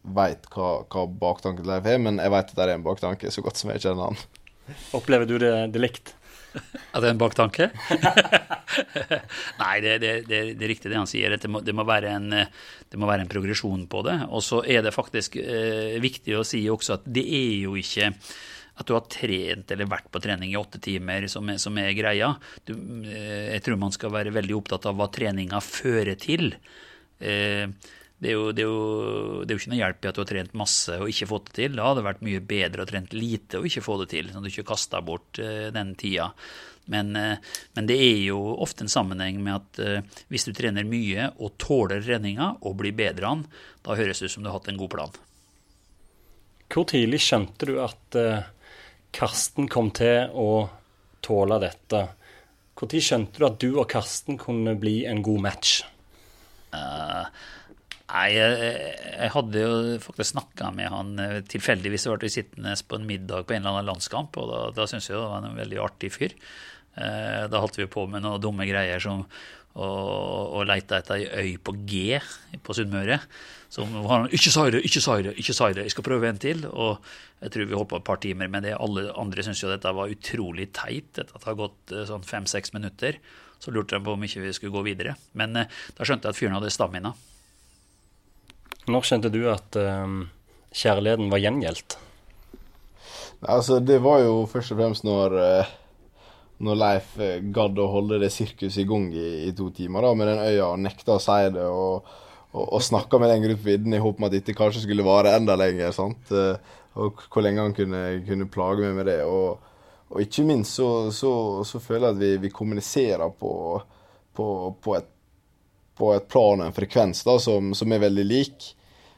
veit 0.02 0.48
hva, 0.56 0.70
hva 0.88 1.06
baktanken 1.26 1.68
Leif 1.68 1.90
er. 1.92 2.00
Men 2.02 2.22
jeg 2.24 2.34
veit 2.34 2.54
at 2.54 2.58
det 2.58 2.66
er 2.68 2.74
en 2.78 2.88
baktanke, 2.88 3.34
så 3.34 3.44
godt 3.46 3.60
som 3.60 3.74
jeg 3.74 3.84
kjenner 3.84 4.12
han. 4.12 4.26
Opplever 4.96 5.28
du 5.28 5.38
det, 5.42 5.54
det 5.74 5.84
likt? 5.84 6.14
At 6.52 7.00
det 7.00 7.08
er 7.08 7.14
en 7.14 7.20
baktanke? 7.22 7.70
Nei, 9.62 9.76
det, 9.84 9.98
det, 10.04 10.14
det, 10.28 10.40
det, 10.56 10.64
er 10.64 10.72
riktig 10.72 10.92
det 10.92 11.00
han 11.00 11.10
sier. 11.10 11.36
Det 11.40 11.52
må, 11.52 11.62
må 11.64 11.86
en, 11.98 12.30
det, 12.32 13.00
må, 13.00 13.08
være 13.08 13.26
en, 13.26 13.32
progresjon 13.32 13.86
på 13.92 14.04
det. 14.08 14.18
Og 14.30 14.44
så 14.44 14.62
er 14.68 14.84
det 14.86 14.96
faktisk 14.96 15.38
eh, 15.42 16.00
viktig 16.04 16.36
å 16.40 16.46
si 16.48 16.64
også 16.72 17.00
at 17.00 17.08
det 17.08 17.24
er 17.24 17.54
jo 17.66 17.78
ikke 17.80 18.12
at 18.82 18.90
du 18.90 18.96
har 18.98 19.08
trent 19.12 19.72
eller 19.74 19.90
vært 19.90 20.10
på 20.12 20.22
trening 20.24 20.54
i 20.54 20.60
åtte 20.60 20.82
timer, 20.84 21.28
som 21.32 21.50
er, 21.52 21.58
som 21.62 21.78
er 21.80 21.94
greia. 21.98 22.34
Du, 22.68 22.74
eh, 23.06 23.54
jeg 23.56 23.66
tror 23.66 23.82
man 23.82 23.96
skal 23.96 24.14
være 24.14 24.34
veldig 24.36 24.58
opptatt 24.58 24.88
av 24.90 24.98
hva 25.00 25.10
treninga 25.14 25.62
fører 25.64 26.18
til. 26.20 26.54
Eh, 27.20 27.68
det 28.22 28.30
er, 28.30 28.36
jo, 28.38 28.50
det, 28.54 28.62
er 28.62 28.70
jo, 28.70 28.82
det 29.42 29.50
er, 29.50 29.56
jo, 29.56 29.62
ikke 29.64 29.72
noe 29.72 29.80
hjelp 29.80 30.04
i 30.04 30.10
at 30.12 30.18
du 30.18 30.22
har 30.22 30.30
trent 30.30 30.58
masse 30.58 30.98
og 31.02 31.10
ikke 31.10 31.30
fått 31.32 31.48
det 31.50 31.56
til. 31.58 31.78
Da 31.78 31.88
hadde 31.88 32.02
det 32.02 32.10
vært 32.10 32.26
mye 32.28 32.44
bedre 32.52 32.84
å 32.84 32.90
trent 32.90 33.16
lite 33.18 33.62
og 33.62 33.70
ikke 33.70 33.86
få 33.86 33.96
det 34.04 34.12
til, 34.14 34.30
sånn 34.30 34.44
at 34.44 34.50
du 34.50 34.52
ikke 34.54 34.70
kasta 34.74 35.02
bort 35.06 35.42
eh, 35.42 35.70
den 35.74 35.96
tida. 35.98 36.30
Men, 36.92 37.14
men, 37.14 37.86
det 37.88 37.96
er 38.04 38.18
jo 38.26 38.40
ofte 38.66 38.84
en 38.84 38.90
sammenheng 38.92 39.38
med 39.46 39.54
at 39.54 40.08
hvis 40.34 40.48
du 40.48 40.50
trener 40.58 40.84
mye 40.84 41.28
og 41.38 41.54
tåler 41.62 42.02
treninga 42.04 42.48
og 42.68 42.74
blir 42.82 42.96
bedre 42.98 43.30
an, 43.30 43.44
da 43.86 43.96
høres 43.96 44.20
det 44.20 44.28
ut 44.28 44.34
som 44.34 44.44
du 44.44 44.50
har 44.50 44.58
hatt 44.58 44.68
en 44.74 44.80
god 44.82 44.92
plan. 44.92 45.14
Hvor 46.74 46.90
tidlig 46.90 47.22
skjønte 47.22 47.70
du 47.70 47.78
at 47.86 48.18
Karsten 49.16 49.68
kom 49.72 49.92
til 49.96 50.32
å 50.34 50.70
tåle 51.24 51.60
dette. 51.62 52.02
Når 52.82 53.04
skjønte 53.06 53.38
du 53.38 53.46
at 53.46 53.58
du 53.62 53.70
og 53.76 53.88
Karsten 53.92 54.40
kunne 54.42 54.74
bli 54.80 55.04
en 55.06 55.22
god 55.26 55.44
match? 55.44 55.82
Uh, 56.72 57.28
nei, 58.08 58.28
jeg, 58.34 58.72
jeg, 59.12 59.30
hadde 59.36 59.64
jo 59.66 59.76
faktisk 60.02 60.32
snakka 60.32 60.72
med 60.74 60.90
han 60.90 61.12
eh, 61.20 61.38
tilfeldigvis. 61.52 62.08
ble 62.10 62.30
vi 62.30 62.34
sittende 62.34 62.74
på 62.88 62.98
en 62.98 63.08
middag 63.08 63.46
på 63.46 63.56
en 63.56 63.62
eller 63.62 63.82
annen 63.82 63.92
landskamp, 63.92 64.40
og 64.40 64.50
da, 64.50 64.62
da 64.80 64.88
syntes 64.90 65.12
jeg 65.12 65.20
det 65.20 65.28
var 65.28 65.46
en 65.46 65.60
veldig 65.60 65.82
artig 65.84 66.14
fyr. 66.16 66.38
Uh, 66.96 67.48
da 67.52 67.62
holdt 67.62 67.80
vi 67.80 67.92
på 67.92 68.08
med 68.10 68.26
noen 68.26 68.42
dumme 68.42 68.66
greier 68.68 69.04
som 69.04 69.28
å, 69.80 69.88
å 70.60 70.64
leite 70.68 71.00
etter 71.00 71.22
ei 71.22 71.28
øy 71.32 71.58
på 71.64 71.74
G 71.88 72.20
på 72.64 72.76
Sunnmøre. 72.76 73.20
Som 73.72 73.94
var 74.04 74.28
Ikke 74.36 74.52
si 74.52 74.64
det, 74.74 74.82
ikke 74.84 75.00
si 75.00 75.18
det, 75.24 75.36
ikke 75.40 75.56
si 75.56 75.70
det, 75.78 75.86
jeg 75.88 75.94
skal 75.94 76.06
prøve 76.06 76.28
en 76.28 76.42
til. 76.42 76.66
Og 76.68 77.00
jeg 77.40 77.54
tror 77.54 77.70
vi 77.70 77.78
holdt 77.78 77.92
på 77.94 78.02
et 78.02 78.08
par 78.10 78.20
timer 78.24 78.52
med 78.52 78.68
det. 78.68 78.76
Alle 78.76 79.08
andre 79.16 79.46
syntes 79.46 79.64
jo 79.64 79.72
dette 79.72 79.94
var 79.96 80.12
utrolig 80.12 80.72
teit. 80.76 81.14
Dette 81.16 81.40
har 81.46 81.58
gått 81.60 81.96
eh, 81.96 82.04
sånn 82.10 82.28
fem-seks 82.28 82.76
minutter. 82.76 83.22
Så 83.62 83.72
lurte 83.72 83.96
de 83.96 84.04
på 84.04 84.18
om 84.18 84.28
ikke 84.28 84.44
vi 84.44 84.54
skulle 84.58 84.76
gå 84.76 84.84
videre. 84.92 85.16
Men 85.40 85.56
eh, 85.56 85.82
da 85.96 86.08
skjønte 86.08 86.28
jeg 86.28 86.36
at 86.36 86.42
fyren 86.42 86.58
hadde 86.60 86.74
stamina. 86.74 87.16
Når 88.92 89.08
skjønte 89.08 89.32
du 89.32 89.44
at 89.48 89.78
um, 89.78 90.24
kjærligheten 90.76 91.30
var 91.32 91.40
gjengjeldt? 91.40 91.96
Altså, 93.46 93.78
det 93.80 94.02
var 94.04 94.24
jo 94.26 94.42
først 94.50 94.74
og 94.74 94.82
fremst 94.82 95.06
når 95.08 95.38
uh 95.38 95.78
når 96.62 96.78
Leif 96.78 97.14
gadd 97.54 97.80
å 97.82 97.88
holde 97.90 98.20
det 98.22 98.32
sirkuset 98.34 98.84
i 98.84 98.90
gang 98.90 99.08
i, 99.14 99.30
i, 99.48 99.54
to 99.58 99.72
timer 99.76 100.06
da, 100.06 100.12
med 100.18 100.30
den 100.30 100.44
øya 100.46 100.68
og 100.72 100.84
nekta 100.84 101.18
å 101.18 101.24
si 101.24 101.40
det. 101.56 101.66
og 101.66 102.12
og, 102.52 102.66
og 102.76 102.84
snakka 102.84 103.20
med 103.20 103.32
den 103.32 103.46
gruppen 103.46 103.68
vidden 103.68 103.96
i 103.96 104.02
håp 104.04 104.20
om 104.20 104.28
at 104.28 104.36
dette 104.36 104.56
kanskje 104.56 104.84
skulle 104.86 105.06
vare 105.08 105.36
enda 105.38 105.56
lenger. 105.60 105.94
sant? 105.96 106.32
Eh, 106.36 106.76
og 107.00 107.24
hvor 107.32 107.46
lenge 107.46 107.64
han 107.64 107.76
kunne, 107.76 108.02
kunne 108.28 108.50
plage 108.52 108.84
meg 108.84 108.98
med 108.98 109.08
det. 109.08 109.22
Og, 109.24 109.72
og 110.12 110.26
ikke 110.26 110.46
minst 110.48 110.76
så, 110.80 110.90
så, 111.16 111.34
så, 111.68 111.80
føler 111.80 112.10
jeg 112.10 112.16
at 112.16 112.22
vi, 112.22 112.32
vi 112.48 112.54
kommuniserer 112.54 113.32
på, 113.40 113.54
på, 114.36 114.48
på, 114.84 114.98
et, 115.00 115.08
på, 115.98 116.12
et, 116.18 116.28
plan 116.28 116.60
og 116.60 116.68
en 116.68 116.76
frekvens 116.76 117.24
da, 117.28 117.38
som, 117.40 117.72
som, 117.78 117.92
er 117.96 118.04
veldig 118.04 118.28
lik. 118.28 118.72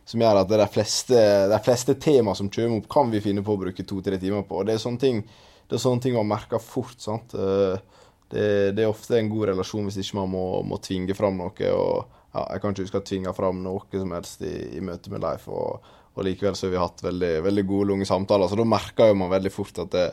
Som 0.05 0.21
gjør 0.21 0.41
at 0.41 0.51
de 0.51 0.67
fleste, 0.67 1.17
fleste 1.63 1.95
tema 1.95 2.35
som 2.35 2.51
kommer 2.51 2.81
opp, 2.81 2.89
kan 2.91 3.09
vi 3.09 3.23
finne 3.23 3.41
på 3.41 3.55
å 3.55 3.61
bruke 3.61 3.85
to-tre 3.87 4.19
timer 4.21 4.43
på. 4.45 4.59
Og 4.59 4.67
det 4.67 4.75
er 4.75 4.83
sånne 4.83 5.01
ting, 5.01 5.23
det 5.69 5.77
er 5.77 5.83
sånne 5.83 6.03
ting 6.03 6.17
man 6.17 6.29
merker 6.29 6.61
fort. 6.61 6.99
sant? 7.01 7.33
Eh, 7.33 8.03
det, 8.33 8.45
det, 8.77 8.83
er 8.83 8.89
ofte 8.89 9.17
en 9.19 9.29
god 9.29 9.51
relasjon 9.51 9.85
hvis 9.87 9.99
ikke 10.01 10.19
man 10.23 10.31
må, 10.33 10.45
må 10.65 10.79
tvinge 10.81 11.15
fram 11.17 11.37
noe. 11.39 11.71
og 11.71 12.21
ja, 12.33 12.45
jeg 12.55 12.61
kan 12.61 12.73
ikke 12.73 12.85
huske 12.87 13.01
å 13.01 13.05
tvinge 13.05 13.33
fram 13.37 13.59
noe 13.61 13.83
som 13.91 14.13
helst 14.15 14.41
i, 14.45 14.53
i 14.77 14.81
møte 14.81 15.11
med 15.13 15.21
Leif. 15.21 15.45
Og, 15.53 15.91
og, 16.13 16.23
likevel 16.25 16.57
så 16.57 16.67
har 16.67 16.73
vi 16.73 16.81
hatt 16.81 17.03
veldig, 17.05 17.33
veldig 17.45 17.65
gode, 17.69 17.89
lunge 17.91 18.09
samtaler. 18.09 18.49
Så 18.49 18.57
da 18.57 18.65
merker 18.65 19.11
jo 19.11 19.19
man 19.21 19.33
veldig 19.33 19.53
fort 19.53 19.83
at 19.85 19.93
det, 19.93 20.07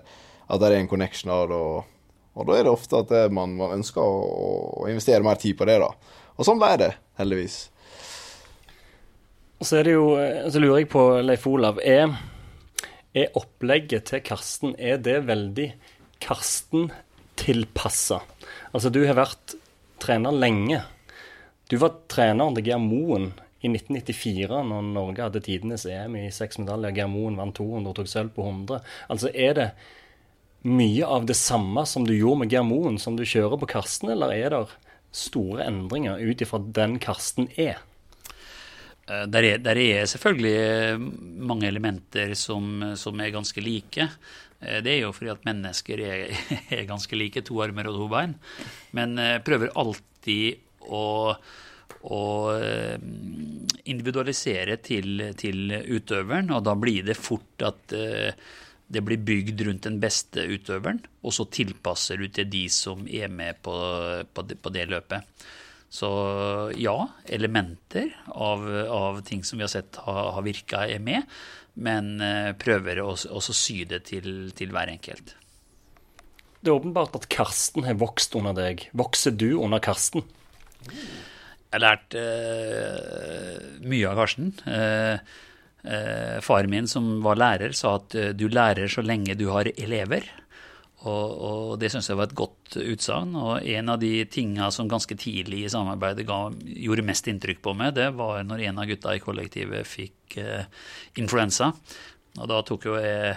at 0.50 0.61
det 0.61 0.69
er 0.69 0.78
en 0.83 0.90
connection. 0.90 1.33
Og, 1.33 1.80
og 2.37 2.49
da 2.49 2.59
er 2.59 2.69
det 2.69 2.75
ofte 2.75 3.00
at 3.00 3.12
det, 3.12 3.26
man, 3.37 3.57
man, 3.57 3.73
ønsker 3.78 4.04
å, 4.04 4.19
å, 4.83 4.88
investere 4.92 5.25
mer 5.25 5.40
tid 5.40 5.57
på 5.57 5.69
det. 5.71 5.78
da. 5.80 5.88
Og 6.37 6.49
sånn 6.49 6.61
ble 6.61 6.75
det, 6.83 6.90
heldigvis. 7.21 7.62
Og 9.61 9.69
så 9.69 9.80
er 9.80 9.88
det 9.88 9.97
jo, 9.97 10.04
så 10.52 10.61
lurer 10.61 10.83
jeg 10.83 10.92
på, 10.92 11.07
Leif 11.25 11.49
Olav, 11.49 11.80
er, 11.85 12.12
er 13.17 13.37
opplegget 13.38 14.05
til 14.11 14.23
Karsten 14.25 14.75
er 14.79 15.00
det 15.02 15.26
veldig 15.26 15.73
Karsten-tilpassa? 16.23 18.21
Altså, 18.71 18.90
du 18.93 19.05
har 19.07 19.17
vært 19.19 19.57
trener 20.00 20.35
lenge. 20.35 20.83
Du 21.71 21.76
var 21.81 21.99
trener 22.11 22.55
til 22.57 22.67
Geir 22.67 22.83
Moen 22.83 23.33
i 23.61 23.69
1994, 23.69 24.62
når 24.71 24.87
Norge 24.95 25.25
hadde 25.26 25.43
tidenes 25.45 25.87
EM 25.87 26.17
i 26.23 26.31
seks 26.35 26.59
medaljer. 26.62 26.95
Geir 26.97 27.11
Moen 27.12 27.38
vant 27.40 27.57
200 27.59 27.90
og 27.90 27.97
tok 27.99 28.09
sølv 28.11 28.31
på 28.37 28.47
100. 28.47 28.81
Altså, 29.12 29.33
er 29.35 29.59
det 29.59 29.69
mye 30.67 31.07
av 31.09 31.26
det 31.29 31.37
samme 31.40 31.87
som 31.88 32.05
du 32.07 32.14
gjorde 32.14 32.45
med 32.45 32.52
Geir 32.52 32.67
Moen, 32.69 32.99
som 33.00 33.17
du 33.17 33.25
kjører 33.26 33.61
på 33.61 33.71
Karsten, 33.75 34.12
eller 34.14 34.33
er 34.35 34.55
det 34.55 34.64
store 35.17 35.67
endringer 35.67 36.21
ut 36.23 36.43
ifra 36.45 36.61
den 36.62 36.99
Karsten 37.02 37.49
er? 37.59 37.81
Eh, 39.11 39.25
der 39.31 39.49
er, 39.49 39.59
der 39.59 39.81
er, 39.81 40.07
selvfølgelig 40.07 41.00
mange 41.50 41.69
elementer 41.69 42.35
som, 42.38 42.95
som, 42.97 43.21
er 43.21 43.35
ganske 43.35 43.64
like. 43.64 44.07
Eh, 44.61 44.79
det 44.85 44.95
er 44.95 45.02
jo 45.05 45.14
fordi 45.17 45.33
at 45.35 45.49
mennesker 45.49 46.05
er, 46.07 46.29
er 46.79 46.87
ganske 46.88 47.19
like, 47.19 47.43
to 47.43 47.59
armer 47.64 47.90
og 47.90 47.99
to 47.99 48.09
bein. 48.12 48.37
Men 48.97 49.19
eh, 49.19 49.40
prøver 49.43 49.75
alltid 49.75 50.62
å, 50.90 51.35
å 52.00 52.23
eh, 52.55 52.97
individualisere 53.90 54.79
til, 54.85 55.31
til, 55.40 55.76
utøveren, 55.90 56.52
og 56.55 56.64
da 56.69 56.76
blir 56.79 57.07
det 57.07 57.19
fort 57.19 57.67
at 57.67 57.97
eh, 57.97 58.33
det 58.90 59.02
blir 59.07 59.23
bygd 59.23 59.62
rundt 59.67 59.87
den 59.87 60.00
beste 60.02 60.43
utøveren, 60.50 60.99
og 61.23 61.35
så 61.35 61.47
tilpasser 61.47 62.19
du 62.19 62.26
til 62.35 62.49
de 62.50 62.64
som 62.73 63.05
er 63.07 63.31
med 63.31 63.61
på, 63.62 63.75
på, 64.35 64.47
det, 64.47 64.59
på 64.59 64.73
det, 64.75 64.88
løpet. 64.90 65.47
Så 65.90 66.09
ja, 66.78 66.97
elementer 67.26 68.12
av, 68.28 68.62
av, 68.87 69.20
ting 69.26 69.42
som 69.44 69.59
vi 69.59 69.66
har 69.66 69.73
sett 69.73 69.99
har, 70.04 70.30
har 70.37 70.47
virka, 70.47 70.85
er 70.87 71.02
med, 71.02 71.26
men 71.82 72.20
eh, 72.23 72.52
prøver 72.59 73.02
å 73.02 73.16
sy 73.16 73.82
det 73.90 74.04
til, 74.06 74.52
til 74.54 74.70
hver 74.75 74.92
enkelt. 74.92 75.35
Det 76.61 76.70
er 76.70 76.76
åpenbart 76.76 77.16
at 77.16 77.26
Karsten 77.32 77.87
har 77.88 77.99
vokst 77.99 78.37
under 78.38 78.54
deg. 78.54 78.85
Vokser 78.97 79.32
du 79.35 79.54
under 79.59 79.80
Karsten? 79.82 80.23
Jeg 80.85 81.78
har 81.78 81.82
lært 81.82 82.16
uh, 82.18 83.80
mye 83.87 84.11
av 84.11 84.20
Karsten. 84.20 84.50
Uh, 84.66 85.16
uh, 85.87 86.37
faren 86.44 86.70
min, 86.70 86.90
som 86.90 87.23
var 87.25 87.40
lærer, 87.40 87.73
sa 87.76 87.94
at 87.97 88.16
du 88.37 88.44
lærer 88.52 88.92
så 88.92 89.02
lenge 89.06 89.38
du 89.40 89.49
har 89.54 89.73
elever. 89.73 90.28
Og, 91.00 91.30
og 91.49 91.78
det 91.80 91.88
syns 91.92 92.11
jeg 92.11 92.19
var 92.19 92.28
et 92.28 92.37
godt 92.37 92.76
utsagn. 92.76 93.33
Og 93.40 93.64
en 93.64 93.92
av 93.95 94.00
de 94.02 94.12
tinga 94.28 94.69
som 94.75 94.90
ganske 94.90 95.16
tidlig 95.16 95.64
i 95.64 95.73
samarbeidet 95.73 96.26
ga, 96.28 96.42
gjorde 96.61 97.07
mest 97.09 97.30
inntrykk 97.33 97.62
på 97.64 97.75
meg, 97.78 97.95
det 97.97 98.11
var 98.19 98.45
når 98.45 98.66
en 98.69 98.83
av 98.83 98.90
gutta 98.90 99.16
i 99.16 99.25
kollektivet 99.25 99.88
fikk 99.88 100.38
influensa. 101.21 101.73
Og 102.38 102.47
da 102.50 102.61
tok 102.66 102.88
jo 102.90 103.00
jeg 103.00 103.37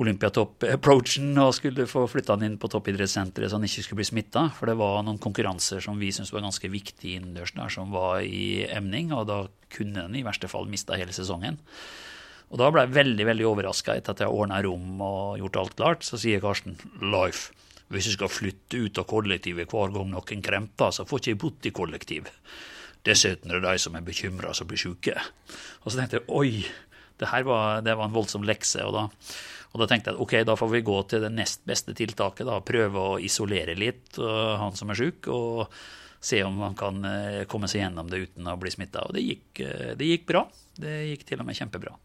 Olympiatopp-approachen 0.00 1.36
og 1.36 1.50
skulle 1.52 1.84
få 1.88 2.06
flytta 2.08 2.36
han 2.36 2.46
inn 2.46 2.54
på 2.60 2.70
toppidrettssenteret 2.72 3.50
så 3.52 3.58
han 3.58 3.66
ikke 3.66 3.84
skulle 3.84 4.00
bli 4.00 4.08
smitta. 4.08 4.46
For 4.56 4.70
det 4.70 4.78
var 4.80 5.02
noen 5.04 5.20
konkurranser 5.22 5.84
som 5.84 6.00
vi 6.00 6.08
syntes 6.14 6.32
var 6.32 6.46
ganske 6.46 6.70
viktige 6.72 7.20
innendørs 7.20 7.52
der, 7.56 7.72
som 7.72 7.92
var 7.92 8.22
i 8.24 8.64
emning. 8.72 9.12
Og 9.12 9.28
da 9.28 9.42
kunne 9.72 10.06
han 10.06 10.16
i 10.16 10.24
verste 10.24 10.48
fall 10.50 10.70
mista 10.72 10.96
hele 10.98 11.12
sesongen. 11.14 11.60
Og 12.52 12.60
da 12.60 12.68
ble 12.68 12.84
jeg 12.84 12.94
veldig 12.98 13.26
veldig 13.30 13.46
overraska 13.48 13.96
etter 13.96 14.12
at 14.12 14.22
jeg 14.24 14.32
ordna 14.32 14.60
rom 14.64 15.00
og 15.00 15.40
gjort 15.40 15.58
alt 15.62 15.76
klart. 15.78 16.04
Så 16.04 16.20
sier 16.20 16.42
Karsten 16.42 16.76
Life, 17.00 17.54
hvis 17.88 18.10
jeg 18.10 18.18
skal 18.18 18.32
flytte 18.32 18.82
ut 18.84 19.00
av 19.00 19.08
kollektivet 19.08 19.72
hver 19.72 19.94
gang 19.94 20.12
noen 20.12 20.44
kremper, 20.44 20.92
så 20.92 21.08
får 21.08 21.22
ikke 21.22 21.32
jeg 21.32 21.40
bodd 21.40 21.68
i 21.68 21.74
kollektiv. 21.80 22.28
Dessuten 23.08 23.50
er 23.50 23.62
det 23.62 23.72
de 23.72 23.82
som 23.82 23.96
er 23.96 24.04
bekymra 24.06 24.52
som 24.54 24.68
blir 24.68 24.80
sjuke. 24.80 25.16
Og 25.82 25.88
så 25.88 25.96
tenkte 25.96 26.20
jeg 26.20 26.28
oi, 26.28 26.66
det 27.18 27.32
her 27.32 27.48
var, 27.48 27.80
det 27.82 27.96
var 27.96 28.10
en 28.10 28.14
voldsom 28.14 28.44
lekse. 28.46 28.84
og 28.84 28.94
da 28.98 29.08
og 29.72 29.80
da 29.80 29.88
tenkte 29.88 30.12
jeg 30.12 30.20
ok, 30.20 30.34
da 30.44 30.56
får 30.58 30.68
vi 30.74 30.84
gå 30.84 30.98
til 31.08 31.24
det 31.24 31.32
nest 31.32 31.62
beste 31.68 31.94
tiltaket. 31.96 32.44
da, 32.44 32.60
Prøve 32.60 33.06
å 33.14 33.18
isolere 33.22 33.76
litt 33.78 34.18
uh, 34.20 34.60
han 34.60 34.76
som 34.76 34.92
er 34.92 35.00
sjuk, 35.00 35.30
og 35.32 35.72
se 36.22 36.42
om 36.44 36.60
han 36.60 36.76
kan 36.76 37.00
uh, 37.00 37.44
komme 37.48 37.70
seg 37.72 37.86
gjennom 37.86 38.10
det 38.12 38.26
uten 38.26 38.52
å 38.52 38.58
bli 38.60 38.72
smitta. 38.74 39.06
Og 39.08 39.16
det 39.16 39.24
gikk, 39.24 39.64
uh, 39.64 39.92
det 39.96 40.10
gikk, 40.10 40.26
bra. 40.28 40.44
Det 40.76 40.98
gikk 41.14 41.24
til 41.30 41.40
og 41.40 41.48
med 41.48 41.56
kjempebra. 41.56 41.96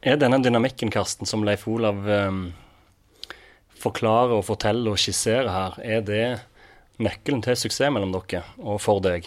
Er 0.00 0.18
denne 0.18 0.38
dynamikken, 0.38 0.92
Karsten, 0.94 1.26
som 1.26 1.42
Leif 1.42 1.64
Olav 1.66 2.04
um, 2.06 2.42
forklarer 3.82 4.36
og 4.36 4.46
forteller 4.46 4.94
og 4.94 5.00
skisserer 5.00 5.50
her, 5.50 5.78
er 5.82 6.04
det 6.06 6.26
nøkkelen 7.02 7.42
til 7.42 7.58
suksess 7.58 7.90
mellom 7.94 8.14
dere 8.14 8.44
og 8.62 8.78
for 8.82 9.02
deg? 9.02 9.26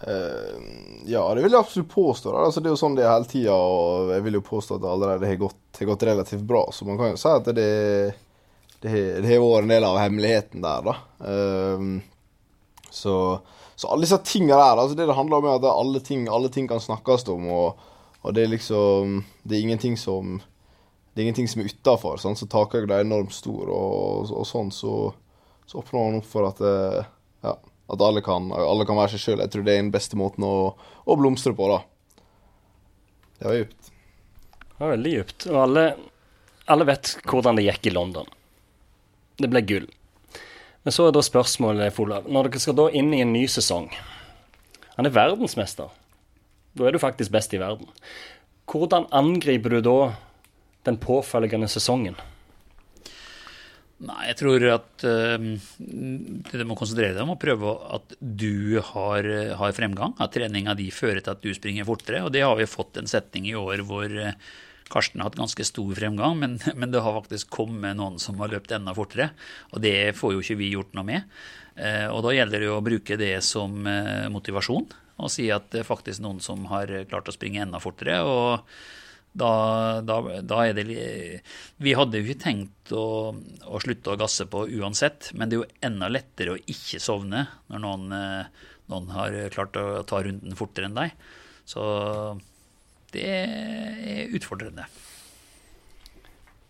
Uh, 0.00 0.60
ja, 1.08 1.22
det 1.36 1.44
vil 1.44 1.54
jeg 1.54 1.60
absolutt 1.60 1.92
påstå. 1.92 2.34
Altså, 2.36 2.60
det 2.60 2.68
er 2.68 2.76
jo 2.76 2.82
sånn 2.82 2.98
det 2.98 3.06
er 3.06 3.14
hele 3.14 3.30
tida, 3.32 3.56
og 3.56 4.12
jeg 4.12 4.26
vil 4.28 4.36
jo 4.38 4.44
påstå 4.44 4.76
at 4.76 4.84
det 4.84 4.92
allerede 4.92 5.32
har 5.32 5.40
gått, 5.40 5.60
har 5.78 5.92
gått 5.94 6.08
relativt 6.10 6.44
bra. 6.52 6.66
Så 6.76 6.88
man 6.88 7.00
kan 7.00 7.14
jo 7.14 7.20
si 7.20 7.32
at 7.32 7.48
det, 7.56 7.70
det, 8.84 8.92
det 8.92 9.28
har 9.28 9.40
vært 9.40 9.64
en 9.64 9.72
del 9.72 9.88
av 9.88 10.02
hemmeligheten 10.04 10.68
der, 10.68 10.90
da. 10.90 10.98
Uh, 11.24 12.84
så, 12.92 13.14
så, 13.72 13.88
alle 13.88 14.04
disse 14.04 14.20
tingene 14.26 14.60
der, 14.60 14.82
altså 14.84 14.98
det 14.98 15.08
det 15.08 15.16
handler 15.16 15.40
om, 15.40 15.48
er 15.48 15.62
at 15.62 15.72
alle 15.72 16.04
ting, 16.04 16.28
alle 16.28 16.52
ting 16.52 16.68
kan 16.68 16.82
snakkes 16.82 17.24
om, 17.32 17.48
og, 17.48 17.86
og, 18.22 18.34
det 18.36 18.44
er 18.44 18.52
liksom 18.52 19.24
Det 19.42 19.56
er 19.56 19.64
ingenting 19.64 19.96
som 19.98 20.40
det 21.10 21.22
er 21.22 21.26
ingenting 21.26 21.48
som 21.50 21.60
er 21.60 21.66
utafor. 21.66 22.20
Sånn, 22.22 22.36
så 22.38 22.46
takhøyden 22.46 22.92
er 22.94 23.02
enormt 23.02 23.34
stor, 23.34 23.66
og, 23.66 24.30
og 24.30 24.44
sånn 24.46 24.70
så, 24.70 25.10
så 25.66 25.80
åpner 25.80 26.04
man 26.04 26.18
opp 26.20 26.28
for 26.30 26.46
at 26.46 26.60
ja, 27.42 27.56
at 27.90 28.00
alle 28.06 28.22
kan, 28.22 28.52
alle 28.54 28.86
kan 28.86 28.98
være 28.98 29.16
seg 29.16 29.24
sjøl. 29.24 29.42
Jeg 29.42 29.52
tror 29.52 29.64
det 29.66 29.74
er 29.74 29.82
den 29.82 29.92
beste 29.94 30.18
måten 30.18 30.46
å, 30.46 30.54
å 30.78 31.16
blomstre 31.18 31.52
på, 31.58 31.66
da. 31.72 31.80
Det 33.40 33.48
var 33.48 33.56
djupt. 33.58 33.90
Det 34.60 34.76
var 34.78 34.92
veldig 34.94 35.14
djupt. 35.16 35.46
Og 35.50 35.58
alle, 35.64 35.84
alle, 36.70 36.86
vet 36.92 37.14
hvordan 37.26 37.58
det 37.58 37.66
gikk 37.66 37.90
i 37.90 37.94
London. 37.96 38.30
Det 39.40 39.50
ble 39.50 39.64
gull. 39.66 39.88
Men 40.84 40.94
så 40.94 41.08
er 41.08 41.16
da 41.16 41.24
spørsmålet, 41.24 41.98
Olav, 42.00 42.28
når 42.30 42.48
dere 42.48 42.62
skal 42.62 42.78
da 42.78 42.86
inn 42.96 43.10
i 43.12 43.20
en 43.24 43.34
ny 43.34 43.42
sesong 43.50 43.90
Han 44.94 45.08
er 45.08 45.12
verdensmester. 45.12 45.90
Da 46.76 46.86
er 46.86 46.94
du 46.94 47.02
faktisk 47.02 47.32
best 47.34 47.54
i 47.54 47.60
verden. 47.60 47.88
Hvordan 48.70 49.08
angriper 49.10 49.74
du 49.74 49.80
da 49.82 49.96
den 50.86 50.98
påfølgende 51.02 51.68
sesongen? 51.70 52.18
Nei, 54.00 54.30
jeg 54.30 54.36
tror 54.40 54.64
at 54.72 55.04
uh, 55.04 55.42
det 55.76 56.64
må 56.64 56.76
konsentrere 56.78 57.12
deg 57.12 57.20
om 57.20 57.34
å 57.34 57.40
prøve 57.40 57.74
at 57.98 58.14
du 58.20 58.80
har, 58.92 59.26
har, 59.60 59.74
fremgang. 59.76 60.14
At 60.16 60.32
treninga 60.32 60.72
di 60.78 60.88
fører 60.94 61.20
til 61.20 61.34
at 61.34 61.42
du 61.44 61.50
springer 61.56 61.84
fortere. 61.88 62.22
Og 62.24 62.32
det 62.32 62.46
har 62.46 62.56
vi 62.56 62.68
fått 62.70 62.96
en 62.96 63.10
setning 63.10 63.50
i 63.50 63.58
år 63.60 63.84
hvor 63.84 64.08
uh, 64.08 64.32
Karsten 64.90 65.20
har 65.20 65.28
hatt 65.28 65.36
ganske 65.38 65.66
stor 65.68 65.92
fremgang, 65.98 66.38
men, 66.40 66.56
men, 66.80 66.88
det 66.94 67.04
har 67.04 67.18
faktisk 67.18 67.52
kommet 67.60 67.98
noen 67.98 68.16
som 68.22 68.40
har 68.40 68.54
løpt 68.54 68.72
enda 68.72 68.96
fortere. 68.96 69.34
Og 69.74 69.84
det 69.84 70.14
får 70.16 70.32
jo 70.36 70.46
ikke 70.46 70.60
vi 70.62 70.72
gjort 70.72 70.96
noe 70.96 71.06
med. 71.10 71.36
Uh, 71.76 72.08
og 72.14 72.24
da 72.24 72.32
gjelder 72.38 72.64
det 72.64 72.72
å 72.72 72.80
bruke 72.84 73.20
det 73.20 73.34
som 73.44 73.84
motivasjon. 74.32 74.88
Og 75.20 75.32
si 75.32 75.50
at 75.52 75.68
det 75.74 75.82
er 75.82 75.88
faktisk 75.88 76.22
noen 76.24 76.40
som 76.44 76.64
har 76.70 76.90
klart 77.10 77.28
å 77.28 77.36
springe 77.36 77.62
enda 77.64 77.80
fortere. 77.82 78.22
og 78.24 78.66
da, 79.32 79.50
da, 80.02 80.16
da, 80.42 80.56
er 80.66 80.74
det 80.74 80.84
Vi 81.78 81.92
hadde 81.94 82.18
jo 82.18 82.26
ikke 82.26 82.42
tenkt 82.42 82.90
å, 82.90 83.30
å, 83.30 83.82
slutte 83.82 84.10
å 84.10 84.18
gasse 84.18 84.46
på 84.50 84.64
uansett, 84.80 85.30
men 85.38 85.46
det 85.46 85.56
er 85.56 85.62
jo 85.62 85.68
enda 85.86 86.08
lettere 86.10 86.56
å 86.56 86.58
ikke 86.58 86.98
sovne 87.02 87.44
når 87.70 87.84
noen, 87.84 88.08
eh, 88.16 88.66
noen 88.90 89.12
har 89.14 89.36
klart 89.54 89.78
å 89.78 90.02
ta 90.02 90.22
runden 90.26 90.58
fortere 90.58 90.90
enn 90.90 90.98
deg. 90.98 91.14
Så 91.62 91.84
det 93.14 93.22
er 93.22 94.34
utfordrende. 94.34 94.88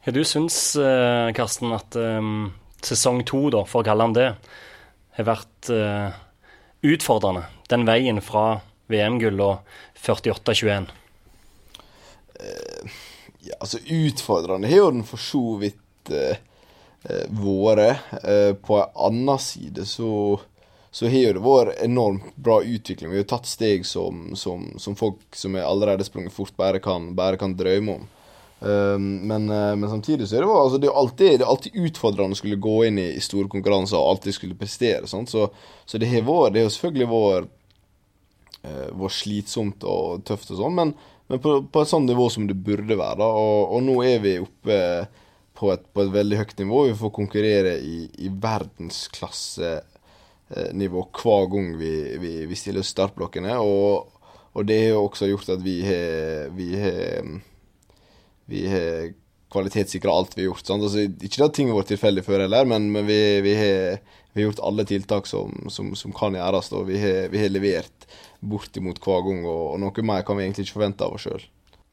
Har 0.04 0.16
du 0.16 0.20
syns, 0.24 0.76
eh, 0.80 1.32
Karsten, 1.36 1.72
at 1.76 1.96
um, 1.96 2.50
sesong 2.84 3.24
to, 3.28 3.46
for 3.68 3.80
å 3.80 3.88
kalle 3.88 4.06
den 4.08 4.16
det, 4.16 4.28
har 5.16 5.26
vært 5.28 5.72
uh, 5.72 6.20
utfordrende? 6.82 7.44
Den 7.68 7.86
veien 7.88 8.20
fra 8.24 8.60
VM-gull 8.90 9.40
og 9.44 9.58
48-21? 10.00 10.90
Uh, 12.40 13.00
ja, 13.40 13.56
altså 13.60 13.78
Utfordrende 13.84 14.68
har 14.68 14.82
jo 14.82 14.92
den 14.94 15.06
for 15.06 15.22
så 15.22 15.42
vidt 15.60 16.12
uh, 16.12 16.36
vært. 17.30 18.06
Uh, 18.24 18.52
på 18.60 18.78
en 18.80 18.96
annen 19.08 19.42
side 19.42 19.86
så, 19.88 20.12
så 20.90 21.10
har 21.12 21.36
det 21.36 21.44
vært 21.44 21.82
enormt 21.84 22.32
bra 22.36 22.60
utvikling. 22.62 23.12
Vi 23.12 23.22
har 23.22 23.28
tatt 23.30 23.48
steg 23.48 23.86
som, 23.88 24.30
som, 24.36 24.70
som 24.80 24.96
folk 24.98 25.22
som 25.36 25.56
er 25.56 25.68
allerede 25.68 26.06
sprunget 26.08 26.34
fort, 26.34 26.56
bare 26.58 26.82
kan, 26.82 27.12
bare 27.18 27.40
kan 27.40 27.56
drømme 27.58 28.00
om. 28.00 28.08
Um, 28.60 29.06
men, 29.28 29.46
uh, 29.48 29.72
men, 29.76 29.86
samtidig 29.88 30.28
så 30.28 30.36
er 30.36 30.44
det, 30.44 30.50
altså, 30.52 30.80
det, 30.80 30.90
er 30.90 30.98
alltid, 31.02 31.42
alltid 31.42 31.78
utfordrende 31.80 32.36
å 32.36 32.40
skulle 32.40 32.60
gå 32.60 32.74
inn 32.88 32.98
i, 33.00 33.06
i 33.16 33.22
store 33.24 33.48
konkurranser 33.48 33.96
og 33.96 34.16
alltid 34.16 34.36
skulle 34.36 34.58
prestere. 34.58 35.08
Så, 35.08 35.22
så, 35.26 36.00
det 36.00 36.10
har 36.12 36.26
har 36.28 36.74
selvfølgelig 36.74 37.08
vært, 37.12 37.54
uh, 38.66 38.90
vært 39.00 39.16
slitsomt 39.16 39.86
og 39.88 40.26
tøft 40.28 40.52
og 40.52 40.60
sånn, 40.60 40.76
men, 40.76 40.92
men 41.30 41.40
på, 41.40 41.56
på, 41.72 41.82
et 41.82 41.92
sånt 41.92 42.10
nivå 42.10 42.28
som 42.32 42.48
det 42.50 42.58
burde 42.60 43.00
være. 43.00 43.24
Og, 43.24 43.76
og, 43.76 43.80
nå 43.86 43.96
er 44.04 44.20
vi 44.24 44.36
oppe 44.44 44.80
på 45.60 45.72
et, 45.72 45.88
på 45.92 46.04
et, 46.04 46.12
veldig 46.12 46.42
høyt 46.42 46.60
nivå. 46.60 46.84
Vi 46.90 47.00
får 47.00 47.16
konkurrere 47.16 47.78
i, 47.84 48.04
i 48.24 48.28
verdensklasse 48.32 49.78
Eh, 50.50 50.72
hver 50.74 51.46
gang 51.46 51.76
vi, 51.78 52.16
vi, 52.18 52.32
vi 52.46 52.56
stiller 52.58 52.82
startblokkene. 52.82 53.54
Og, 53.62 54.10
og, 54.52 54.64
det 54.66 54.80
har 54.88 54.98
også 54.98 55.30
gjort 55.30 55.52
at 55.54 55.62
vi 55.62 55.78
har 56.74 57.30
vi 58.50 58.64
har, 58.70 59.12
kvalitetssikra 59.50 60.12
alt 60.14 60.36
vi 60.36 60.44
har 60.44 60.52
gjort. 60.52 60.72
Altså, 60.76 61.06
ikke 61.06 61.46
at 61.46 61.54
ting 61.56 61.70
har 61.70 61.78
vært 61.80 61.92
tilfeldig 61.94 62.24
før 62.26 62.44
heller, 62.44 62.66
men, 62.70 62.90
men 62.94 63.06
vi, 63.08 63.20
vi, 63.44 63.54
har, 63.58 64.02
vi, 64.32 64.40
har, 64.40 64.48
gjort 64.48 64.64
alle 64.68 64.86
tiltak 64.88 65.30
som, 65.30 65.54
som, 65.72 65.94
som 65.98 66.14
kan 66.16 66.36
gjøres. 66.38 66.72
Og 66.76 66.86
vi 66.90 67.00
har, 67.02 67.30
vi 67.32 67.42
har 67.42 67.52
levert 67.52 68.06
bortimot 68.40 69.00
hver 69.02 69.24
gang, 69.26 69.42
og, 69.46 69.64
og, 69.72 69.80
noe 69.82 70.06
mer 70.06 70.26
kan 70.26 70.38
vi 70.38 70.46
egentlig 70.46 70.68
ikke 70.68 70.78
forvente 70.78 71.06
av 71.06 71.16
oss 71.16 71.26
sjøl. 71.28 71.48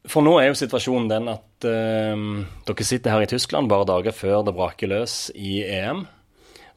For 0.08 0.24
nå 0.24 0.38
er 0.40 0.52
jo 0.52 0.60
situasjonen 0.60 1.10
den 1.12 1.26
at 1.34 1.66
uh, 1.68 2.28
dere 2.70 2.86
sitter 2.88 3.12
her 3.12 3.26
i 3.26 3.32
Tyskland 3.32 3.68
bare 3.68 3.90
dager 3.90 4.16
før 4.16 4.46
det 4.48 4.56
braker 4.56 4.94
løs 4.94 5.26
i 5.36 5.60
EM. 5.66 6.06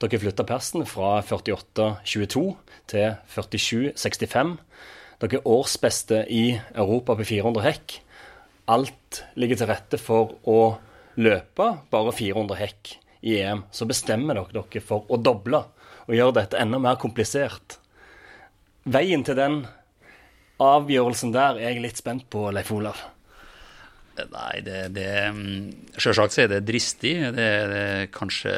Dere 0.01 0.19
flytta 0.19 0.47
persen 0.49 0.87
fra 0.89 1.19
48,22 1.29 2.43
til 2.91 3.13
47,65. 3.31 4.55
Dere 5.21 5.37
er 5.39 5.47
årsbeste 5.47 6.25
i 6.33 6.45
Europa 6.73 7.15
på 7.19 7.29
400 7.29 7.67
hekk. 7.69 8.01
Alt 8.71 9.25
ligger 9.41 9.59
til 9.59 9.71
rette 9.71 9.99
for 9.99 10.37
å 10.49 10.61
løpe 11.21 11.69
bare 11.91 12.15
400 12.15 12.59
hekk 12.61 12.95
i 13.27 13.37
EM. 13.41 13.65
Så 13.75 13.89
bestemmer 13.91 14.39
dere 14.39 14.63
dere 14.63 14.85
for 14.85 15.09
å 15.11 15.19
doble 15.21 15.65
og 16.07 16.17
gjøre 16.17 16.39
dette 16.41 16.59
enda 16.61 16.81
mer 16.83 16.99
komplisert. 17.01 17.79
Veien 18.91 19.25
til 19.27 19.37
den 19.39 19.63
avgjørelsen 20.61 21.33
der 21.35 21.59
er 21.59 21.75
jeg 21.75 21.85
litt 21.85 22.01
spent 22.01 22.29
på, 22.33 22.47
Leif 22.53 22.71
Olav. 22.75 23.01
Nei, 24.21 24.61
det, 24.65 24.81
det 24.93 25.09
Sjølsagt 26.01 26.35
så 26.35 26.45
er 26.45 26.51
det 26.53 26.65
dristig. 26.69 27.15
Det 27.37 27.47
er, 27.47 27.71
det 27.73 28.11
kanskje 28.13 28.53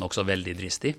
nokså 0.00 0.24
veldig 0.28 0.54
dristig. 0.56 0.94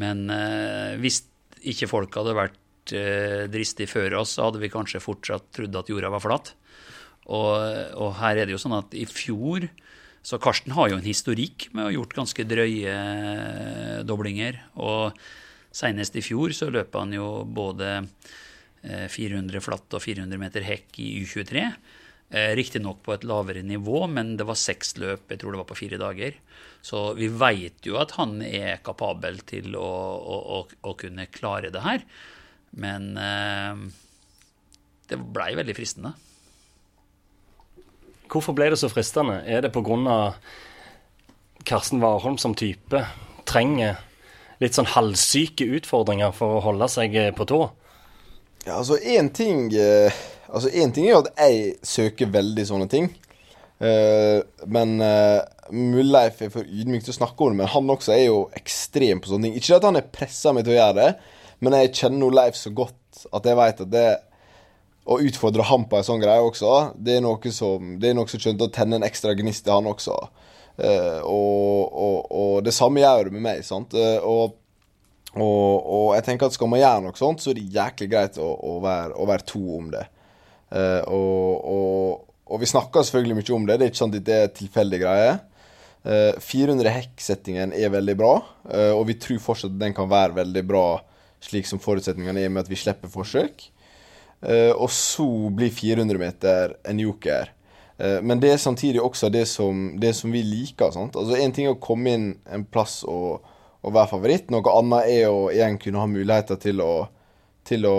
Men 0.00 0.26
eh, 0.32 0.96
hvis 1.02 1.22
ikke 1.70 1.88
folk 1.90 2.16
hadde 2.18 2.34
vært 2.36 2.94
eh, 2.96 3.44
dristige 3.52 3.90
før 3.90 4.18
oss, 4.22 4.34
så 4.34 4.48
hadde 4.48 4.62
vi 4.62 4.72
kanskje 4.72 5.02
fortsatt 5.04 5.52
trodd 5.54 5.78
at 5.78 5.92
jorda 5.92 6.10
var 6.16 6.24
flat. 6.24 6.54
Og, 7.24 7.56
og, 7.96 8.10
her 8.20 8.36
er 8.36 8.46
det 8.46 8.54
jo 8.54 8.60
sånn 8.60 8.76
at 8.76 8.92
i 8.96 9.06
fjor 9.08 9.64
Så 10.24 10.36
Karsten 10.42 10.74
har 10.76 10.90
jo 10.90 10.98
en 10.98 11.06
historikk 11.06 11.70
med 11.72 11.84
å 11.84 11.88
ha 11.88 11.94
gjort 11.96 12.16
ganske 12.16 12.46
drøye 12.48 12.92
eh, 12.92 13.98
doblinger. 14.08 14.60
Og 14.80 15.12
senest 15.74 16.16
i 16.16 16.24
fjor 16.24 16.54
så 16.56 16.70
løp 16.72 16.96
han 16.96 17.12
jo 17.12 17.44
både 17.44 17.98
400 18.84 19.58
eh, 19.58 19.64
flatt 19.64 19.96
og 19.96 20.04
400 20.04 20.40
meter 20.40 20.64
hekk 20.64 20.96
i 21.04 21.10
U23. 21.24 21.66
Eh, 22.32 22.54
Riktignok 22.56 23.02
på 23.04 23.12
et 23.12 23.28
lavere 23.28 23.60
nivå, 23.68 24.06
men 24.08 24.32
det 24.40 24.48
var 24.48 24.56
seks 24.56 24.96
løp, 24.96 25.28
jeg 25.28 25.42
tror 25.42 25.52
det 25.52 25.60
var 25.60 25.68
på 25.68 25.80
fire 25.82 26.00
dager. 26.00 26.40
Så 26.84 27.10
vi 27.20 27.28
veit 27.28 27.84
jo 27.84 28.00
at 28.00 28.16
han 28.16 28.38
er 28.44 28.80
kapabel 28.84 29.42
til 29.44 29.76
å, 29.76 29.84
å, 29.84 30.64
å, 30.64 30.96
kunne 31.00 31.28
klare 31.32 31.72
det 31.72 31.84
her. 31.84 32.04
Men 32.80 33.12
det 35.08 35.20
blei 35.36 35.52
veldig 35.56 35.76
fristende. 35.76 36.12
Hvorfor 38.34 38.56
ble 38.56 38.72
det 38.72 38.80
så 38.80 38.90
fristende? 38.90 39.40
Er 39.46 39.62
det 39.62 39.72
pga. 39.74 40.34
Karsten 41.64 42.02
Warholm 42.02 42.36
som 42.36 42.52
type 42.58 42.98
trenger 43.48 43.96
litt 44.60 44.76
sånn 44.76 44.90
halvsyke 44.90 45.64
utfordringer 45.78 46.34
for 46.36 46.58
å 46.58 46.64
holde 46.66 46.90
seg 46.92 47.14
på 47.38 47.46
tå? 47.48 47.60
Ja, 48.66 48.80
altså 48.80 48.98
én 48.98 49.30
ting 49.32 49.70
eh 49.72 50.12
Altså, 50.54 50.70
ting 50.70 51.08
er 51.08 51.14
jo 51.14 51.22
at 51.24 51.32
jeg 51.40 51.76
søker 51.82 52.30
veldig 52.30 52.64
sånne 52.68 52.86
ting. 52.90 53.08
Uh, 53.82 54.44
men 54.70 55.00
uh, 55.02 55.42
Mulleif 55.74 56.38
er 56.44 56.52
for 56.52 56.62
ydmyk 56.62 57.02
til 57.02 57.14
å 57.14 57.16
snakke 57.16 57.42
om 57.42 57.54
det, 57.54 57.58
men 57.62 57.72
han 57.72 57.90
også 57.90 58.14
er 58.14 58.26
jo 58.28 58.44
ekstrem 58.54 59.22
på 59.22 59.32
sånne 59.32 59.48
ting. 59.48 59.56
Ikke 59.58 59.80
at 59.80 59.88
han 59.88 59.98
er 59.98 60.12
pressa 60.14 60.52
meg 60.54 60.66
til 60.66 60.76
å 60.76 60.78
gjøre 60.78 60.98
det, 61.00 61.08
men 61.64 61.76
jeg 61.80 61.94
kjenner 61.98 62.36
Leif 62.38 62.60
så 62.60 62.70
godt 62.76 63.24
at 63.34 63.48
jeg 63.48 63.58
vet 63.58 63.82
at 63.82 63.90
det 63.90 64.06
å 65.04 65.20
utfordre 65.20 65.66
ham 65.68 65.84
på 65.88 65.98
en 65.98 66.06
sånn 66.06 66.22
greie 66.22 66.42
også, 66.42 66.96
det 66.96 67.18
er 67.18 67.24
noe 67.24 67.52
som 67.52 67.94
det 68.00 68.10
er 68.10 68.16
noe 68.16 68.30
som 68.30 68.40
skjønte 68.40 68.68
å 68.68 68.72
tenne 68.72 68.96
en 68.98 69.06
ekstra 69.06 69.34
gnist 69.36 69.68
i 69.68 69.72
han 69.74 69.88
også. 69.90 70.16
Uh, 70.74 71.20
og, 71.22 71.80
og, 71.92 72.16
og, 72.34 72.54
det 72.66 72.72
samme 72.74 73.02
gjør 73.02 73.28
det 73.28 73.34
med 73.36 73.44
meg. 73.44 73.64
sant? 73.66 73.94
og 73.94 74.56
og, 75.34 75.86
og, 75.90 76.08
jeg 76.14 76.24
tenker 76.28 76.46
at 76.46 76.54
skal 76.54 76.70
man 76.70 76.78
gjøre 76.78 77.02
noe 77.08 77.18
sånt, 77.18 77.42
så 77.42 77.50
er 77.50 77.58
det 77.58 77.72
jæklig 77.74 78.06
greit 78.12 78.36
å, 78.38 78.46
å, 78.54 78.76
være, 78.84 79.16
å 79.18 79.26
være, 79.26 79.46
to 79.48 79.62
om 79.78 79.88
det. 79.90 80.04
Uh, 80.70 81.02
og, 81.10 82.60
vi 82.60 82.68
snakker 82.70 83.02
selvfølgelig 83.02 83.40
mye 83.40 83.56
om 83.56 83.66
det. 83.66 83.78
Det 83.80 83.86
er 83.86 83.90
ikke 83.90 84.02
sant 84.02 84.18
at 84.18 84.28
det 84.28 84.36
er 84.38 84.54
tilfeldig 84.54 85.00
greie. 85.02 85.32
Uh, 86.04 86.38
400 86.44 86.94
hekk-settingen 87.00 87.74
er 87.74 87.90
veldig 87.90 88.14
bra, 88.20 88.36
uh, 88.68 88.92
og 88.94 89.08
vi 89.10 89.18
tror 89.18 89.42
fortsatt 89.42 89.74
at 89.74 89.80
den 89.80 89.96
kan 89.96 90.10
være 90.10 90.38
veldig 90.38 90.64
bra 90.68 90.86
slik 91.44 91.66
som 91.68 91.80
forutsetningene 91.82 92.44
er 92.44 92.52
med 92.52 92.64
at 92.64 92.70
vi 92.70 92.78
slipper 92.78 93.10
forsøk. 93.12 93.66
Uh, 94.42 94.72
og 94.72 94.90
så 94.92 95.26
blir 95.54 95.72
400 95.72 96.20
meter 96.20 96.78
en 96.84 97.00
joker. 97.00 97.52
men 97.96 98.40
det 98.42 98.48
er 98.50 98.56
samtidig 98.58 98.98
også 98.98 99.28
det 99.30 99.44
som, 99.46 99.92
det 100.02 100.10
som 100.18 100.32
vi 100.34 100.40
liker. 100.42 100.90
sant? 100.90 101.14
Altså 101.14 101.36
Én 101.38 101.52
ting 101.54 101.68
er 101.68 101.76
å 101.76 101.80
komme 101.80 102.10
inn 102.10 102.24
en 102.50 102.64
plass 102.66 103.04
og, 103.06 103.44
og 103.86 103.94
være 103.94 104.10
favoritt, 104.10 104.50
noe 104.50 104.72
annet 104.74 105.10
er 105.12 105.28
å 105.30 105.44
igjen 105.52 105.78
kunne 105.78 106.02
ha 106.02 106.10
muligheter 106.10 106.58
til 106.58 106.82
å, 106.82 107.06
til 107.62 107.86
å 107.86 107.98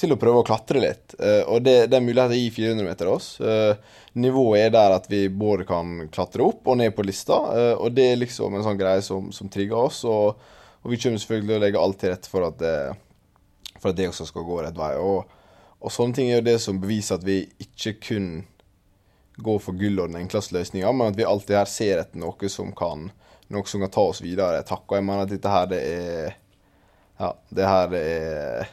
til 0.00 0.14
å 0.14 0.18
prøve 0.20 0.40
å 0.40 0.46
klatre 0.46 0.82
litt. 0.82 1.14
Uh, 1.20 1.42
og 1.50 1.64
det, 1.66 1.76
er 1.88 2.04
muligheter 2.04 2.38
i 2.38 2.48
400 2.54 2.86
meter 2.86 3.10
oss. 3.12 3.32
Uh, 3.42 3.76
nivået 4.20 4.66
er 4.66 4.74
der 4.74 4.96
at 4.96 5.08
vi 5.10 5.24
både 5.28 5.66
kan 5.68 6.06
klatre 6.12 6.46
opp 6.46 6.70
og 6.70 6.80
ned 6.80 6.94
på 6.96 7.04
lista, 7.06 7.36
uh, 7.50 7.74
og 7.76 7.94
det 7.96 8.10
er 8.12 8.22
liksom 8.22 8.56
en 8.56 8.66
sånn 8.66 8.80
greie 8.80 9.04
som, 9.04 9.30
som 9.34 9.50
trigger 9.52 9.88
oss. 9.90 10.02
Og, 10.08 10.40
og, 10.80 10.90
vi 10.92 11.00
kommer 11.00 11.20
selvfølgelig 11.22 11.52
til 11.52 11.58
å 11.58 11.64
legge 11.66 11.84
alt 11.84 12.00
til 12.00 12.14
rette 12.14 12.32
for 12.32 12.48
at 12.48 12.58
det, 12.62 12.74
for 13.80 13.92
at 13.92 13.98
det 13.98 14.08
også 14.10 14.28
skal 14.28 14.46
gå 14.46 14.60
rett 14.64 14.78
vei. 14.78 14.92
Og, 15.00 15.30
og, 15.80 15.92
sånne 15.92 16.16
ting 16.16 16.30
er 16.30 16.40
jo 16.40 16.48
det 16.50 16.58
som 16.62 16.80
beviser 16.82 17.18
at 17.18 17.26
vi 17.26 17.42
ikke 17.62 17.96
kun 18.08 18.28
går 19.40 19.62
for 19.64 19.78
gull 19.80 20.02
og 20.02 20.10
den 20.12 20.20
enkleste 20.20 20.56
løsninga, 20.56 20.90
men 20.92 21.12
at 21.12 21.18
vi 21.18 21.28
alltid 21.28 21.56
her 21.56 21.70
ser 21.70 22.02
etter 22.02 22.20
noe 22.20 22.52
som 22.52 22.74
kan, 22.76 23.08
noe 23.48 23.70
som 23.70 23.84
kan 23.84 23.92
ta 23.94 24.04
oss 24.12 24.20
videre. 24.24 24.60
Takk. 24.68 24.84
Og 24.88 24.98
jeg 24.98 25.06
mener 25.06 25.24
at 25.24 25.32
dette 25.32 25.56
her, 25.56 25.70
det 25.70 25.80
er 25.86 26.38
Ja, 27.20 27.34
det 27.52 27.66
her 27.68 27.94
er 27.96 28.68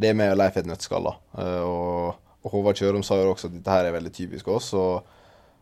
det 0.00 0.10
er 0.10 0.16
meg 0.16 0.32
og 0.32 0.38
Leif 0.38 0.58
et 0.60 0.68
nøttskall. 0.68 1.08
da. 1.08 1.14
Eh, 1.42 1.62
og, 1.64 2.34
og 2.44 2.52
Håvard 2.52 2.78
Kjørum 2.78 3.02
sa 3.04 3.16
jo 3.18 3.32
også 3.32 3.48
at 3.48 3.56
dette 3.56 3.72
her 3.74 3.88
er 3.88 3.96
veldig 3.96 4.12
typisk 4.12 4.48
oss. 4.48 4.74
og 4.74 5.16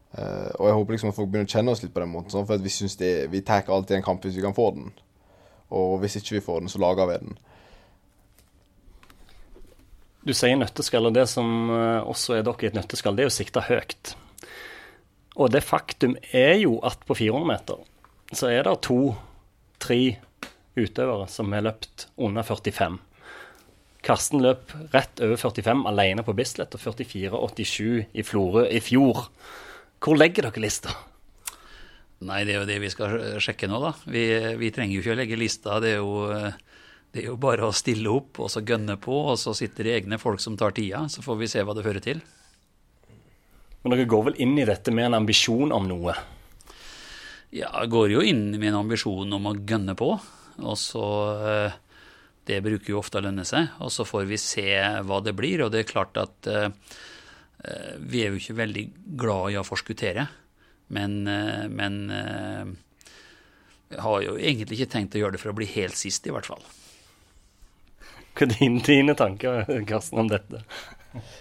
Uh, 0.09 0.49
og 0.57 0.65
jeg 0.65 0.75
håper 0.75 0.95
liksom 0.95 1.11
at 1.11 1.17
folk 1.19 1.29
begynner 1.29 1.49
å 1.49 1.53
kjenne 1.53 1.73
oss 1.75 1.83
litt 1.83 1.93
på 1.93 2.01
den 2.01 2.09
måten. 2.09 2.33
Sånn, 2.33 2.47
for 2.49 2.63
vi 2.65 2.71
synes 2.73 2.95
det, 2.97 3.29
vi 3.29 3.43
tar 3.45 3.69
alltid 3.69 3.99
en 3.99 4.07
kamp 4.07 4.23
hvis 4.25 4.39
vi 4.39 4.45
kan 4.45 4.57
få 4.57 4.71
den. 4.73 4.87
Og 5.75 5.99
hvis 6.03 6.17
ikke 6.21 6.39
vi 6.39 6.45
får 6.45 6.63
den, 6.65 6.73
så 6.73 6.81
lager 6.83 7.11
vi 7.11 7.19
den. 7.25 7.39
Du 10.29 10.35
sier 10.37 10.59
nøtteskall, 10.61 11.09
og 11.09 11.15
det 11.17 11.29
som 11.31 11.71
uh, 11.71 12.05
også 12.09 12.39
er 12.39 12.47
dere 12.47 12.67
i 12.67 12.71
et 12.71 12.77
nøtteskall, 12.77 13.17
det 13.17 13.25
er 13.25 13.31
å 13.31 13.37
sikte 13.37 13.65
høyt. 13.65 14.15
Og 15.39 15.53
det 15.55 15.63
faktum 15.65 16.17
er 16.35 16.57
jo 16.59 16.79
at 16.85 17.05
på 17.07 17.17
400 17.17 17.49
meter 17.49 17.85
så 18.37 18.51
er 18.53 18.67
det 18.67 18.75
to-tre 18.85 20.19
utøvere 20.77 21.29
som 21.33 21.55
har 21.55 21.65
løpt 21.65 22.09
under 22.21 22.45
45. 22.45 22.99
Karsten 24.05 24.43
løp 24.45 24.75
rett 24.93 25.23
over 25.25 25.41
45 25.41 25.87
alene 25.91 26.25
på 26.27 26.35
Bislett 26.37 26.77
og 26.77 26.83
44,87 26.83 28.11
i 28.13 28.25
Florø 28.27 28.67
i 28.69 28.83
fjor. 28.85 29.27
Hvor 29.99 30.19
legger 30.19 30.49
dere 30.49 30.63
lista? 30.63 30.93
Nei, 32.27 32.41
det 32.47 32.55
er 32.55 32.63
jo 32.63 32.69
det 32.69 32.79
vi 32.83 32.91
skal 32.91 33.13
sjekke 33.43 33.69
nå, 33.71 33.79
da. 33.83 33.93
Vi, 34.11 34.25
vi 34.59 34.73
trenger 34.75 34.97
jo 34.97 35.05
ikke 35.05 35.15
å 35.15 35.19
legge 35.21 35.39
lista. 35.39 35.77
Det 35.83 35.93
er, 35.95 36.01
jo, 36.03 36.51
det 37.15 37.23
er 37.23 37.29
jo 37.29 37.37
bare 37.39 37.69
å 37.69 37.77
stille 37.77 38.11
opp 38.11 38.41
og 38.43 38.51
så 38.51 38.65
gønne 38.67 38.97
på, 38.99 39.21
og 39.31 39.39
så 39.39 39.55
sitter 39.55 39.87
det 39.87 39.95
egne 40.01 40.19
folk 40.19 40.43
som 40.43 40.59
tar 40.59 40.75
tida. 40.75 41.05
Så 41.13 41.23
får 41.23 41.39
vi 41.39 41.51
se 41.53 41.63
hva 41.63 41.77
det 41.79 41.87
fører 41.87 42.03
til. 42.03 42.25
Men 43.85 43.95
dere 43.95 44.09
går 44.11 44.25
vel 44.31 44.41
inn 44.43 44.59
i 44.59 44.67
dette 44.67 44.91
med 44.95 45.07
en 45.07 45.21
ambisjon 45.21 45.71
om 45.75 45.87
noe? 45.87 46.17
Ja, 47.55 47.71
jeg 47.71 47.93
går 47.95 48.11
jo 48.17 48.25
inn 48.27 48.51
med 48.57 48.73
en 48.73 48.83
ambisjon 48.83 49.39
om 49.39 49.47
å 49.49 49.55
gønne 49.57 49.95
på. 49.97 50.11
Og 50.59 50.75
så 50.77 51.05
eh, 51.39 51.77
det 52.49 52.59
bruker 52.65 52.93
jo 52.93 52.99
ofte 53.01 53.21
å 53.21 53.25
lønne 53.25 53.47
seg. 53.49 53.71
Og 53.85 53.93
så 53.95 54.07
får 54.09 54.27
vi 54.29 54.41
se 54.43 54.67
hva 55.07 55.21
det 55.25 55.37
blir. 55.39 55.63
Og 55.65 55.73
det 55.73 55.85
er 55.85 55.89
klart 55.89 56.19
at 56.21 56.49
uh, 56.49 56.69
vi 58.01 58.23
er 58.25 58.33
jo 58.33 58.41
ikke 58.41 58.59
veldig 58.59 58.85
glad 59.21 59.55
i 59.55 59.59
å 59.61 59.67
forskuttere. 59.67 60.25
Men, 60.95 61.21
uh, 61.29 61.65
men 61.69 61.99
uh, 62.11 62.69
jeg 63.93 64.05
har 64.05 64.23
jo 64.25 64.37
egentlig 64.37 64.79
ikke 64.79 64.93
tenkt 64.97 65.17
å 65.17 65.23
gjøre 65.23 65.37
det 65.37 65.43
for 65.43 65.53
å 65.53 65.59
bli 65.59 65.69
helt 65.73 65.97
sist, 65.97 66.27
i 66.29 66.35
hvert 66.35 66.49
fall. 66.49 66.65
Hva 68.39 68.47
er 68.47 68.55
dine, 68.55 68.85
dine 68.85 69.17
tanker, 69.19 69.65
Karsten, 69.89 70.21
om 70.23 70.31
dette? 70.31 70.63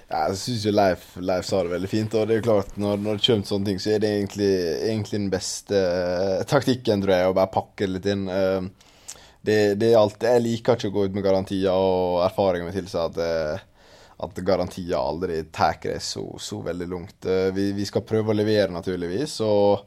Jeg 0.07 0.35
syns 0.39 0.63
jo 0.65 0.71
Leif, 0.71 1.05
Leif, 1.19 1.45
sa 1.45 1.61
det 1.65 1.73
veldig 1.73 1.89
fint. 1.91 2.15
Og 2.15 2.27
det 2.27 2.37
er 2.37 2.41
jo 2.41 2.47
klart, 2.47 2.75
når, 2.79 3.01
når 3.03 3.19
det 3.19 3.25
kommer 3.27 3.49
sånne 3.51 3.69
ting, 3.69 3.81
så 3.83 3.93
er 3.93 4.03
det 4.03 4.11
egentlig, 4.15 4.51
egentlig 4.87 5.19
den 5.19 5.31
beste 5.33 5.81
uh, 5.81 6.43
taktikken, 6.49 7.03
tror 7.03 7.13
jeg, 7.13 7.29
å 7.29 7.37
bare 7.37 7.53
pakke 7.53 7.85
det 7.85 7.93
litt 7.97 8.09
inn. 8.13 8.25
Uh, 8.31 9.17
det, 9.47 9.59
det, 9.79 9.91
er 9.91 9.99
alt 9.99 10.23
Jeg 10.23 10.43
liker 10.43 10.79
ikke 10.79 10.89
å 10.91 10.95
gå 10.95 11.07
ut 11.07 11.17
med 11.17 11.25
garantier, 11.27 11.75
og 11.75 12.23
erfaringer 12.25 12.69
med 12.69 12.79
tilsier 12.79 13.11
at, 13.11 13.19
uh, 13.19 13.76
at 14.17 14.39
garantier 14.41 14.97
aldri 14.97 15.43
tar 15.53 15.77
det 15.83 15.99
så, 16.01 16.23
så, 16.41 16.61
veldig 16.65 16.87
langt. 16.89 17.27
Vi, 17.53 17.71
vi, 17.77 17.85
skal 17.85 18.05
prøve 18.07 18.33
å 18.33 18.37
levere, 18.37 18.71
naturligvis. 18.73 19.35
Og, 19.45 19.83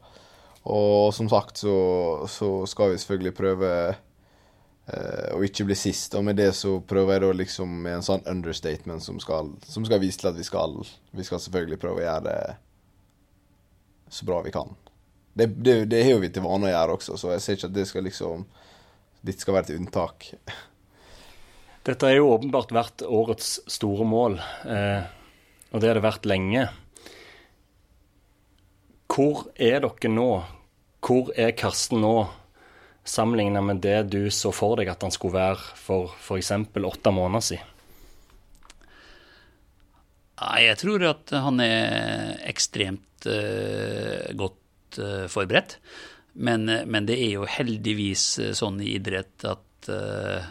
og 0.71 1.11
som 1.15 1.27
sagt 1.31 1.59
så, 1.65 1.75
så 2.31 2.53
skal 2.69 2.93
vi 2.93 3.01
selvfølgelig 3.01 3.35
prøve 3.35 3.73
Uh, 4.91 5.37
å 5.37 5.43
ikke 5.45 5.63
bli 5.69 5.75
sist. 5.77 6.15
Og 6.17 6.23
med 6.25 6.39
det 6.41 6.49
så 6.57 6.73
prøver 6.83 7.13
jeg 7.13 7.23
da 7.23 7.27
liksom 7.37 7.75
med 7.85 7.99
en 7.99 8.03
sånn 8.05 8.23
understatement 8.27 9.03
som 9.05 9.19
skal, 9.21 9.53
som 9.63 9.85
skal 9.87 10.01
vise 10.01 10.19
til 10.19 10.31
at 10.31 10.39
vi 10.39 10.43
skal, 10.43 10.73
vi 11.15 11.25
skal 11.27 11.39
selvfølgelig 11.43 11.77
prøve 11.79 12.01
å 12.01 12.07
gjøre 12.07 12.23
det 12.25 12.55
så 14.11 14.25
bra 14.27 14.41
vi 14.43 14.51
kan. 14.51 14.73
Det, 15.33 15.45
det, 15.45 15.85
det 15.93 16.01
har 16.03 16.19
vi 16.19 16.31
til 16.33 16.43
vane 16.43 16.67
å 16.67 16.73
gjøre 16.73 16.97
også, 16.97 17.15
så 17.15 17.31
jeg 17.35 17.43
ser 17.43 17.59
ikke 17.59 17.69
at 17.69 17.77
det 17.77 17.87
skal 17.87 18.07
liksom 18.09 18.49
Dette 19.21 19.43
skal 19.43 19.53
være 19.53 19.69
et 19.69 19.77
unntak. 19.77 20.31
Dette 21.87 22.09
er 22.09 22.19
jo 22.19 22.29
åpenbart 22.35 22.73
vært 22.75 23.01
årets 23.07 23.55
store 23.71 24.05
mål, 24.05 24.37
eh, 24.69 25.07
og 25.71 25.81
det 25.81 25.89
har 25.89 25.97
det 25.97 26.05
vært 26.05 26.27
lenge. 26.29 26.67
Hvor 29.11 29.47
er 29.57 29.81
dere 29.81 30.11
nå? 30.13 30.29
Hvor 31.01 31.33
er 31.33 31.55
Karsten 31.57 32.03
nå? 32.05 32.15
sammenligna 33.03 33.61
med 33.61 33.81
det 33.81 34.03
du 34.13 34.29
så 34.31 34.51
for 34.53 34.77
deg 34.79 34.91
at 34.91 35.03
han 35.03 35.13
skulle 35.13 35.39
være 35.39 35.75
for 35.79 36.13
f.eks. 36.21 36.51
åtte 36.69 37.13
måneder 37.13 37.45
siden? 37.45 37.67
Jeg 40.41 40.77
tror 40.81 41.03
at 41.05 41.33
han 41.37 41.61
er 41.61 42.39
ekstremt 42.49 43.27
uh, 43.29 44.31
godt 44.37 44.97
uh, 44.97 45.27
forberedt. 45.29 45.77
Men, 46.33 46.65
men, 46.65 47.05
det 47.05 47.19
er 47.19 47.35
jo 47.35 47.43
heldigvis 47.45 48.23
eh, 48.39 48.53
sånn 48.55 48.77
i 48.79 48.93
idrett 48.95 49.43
at 49.43 49.89
uh, 49.91 50.45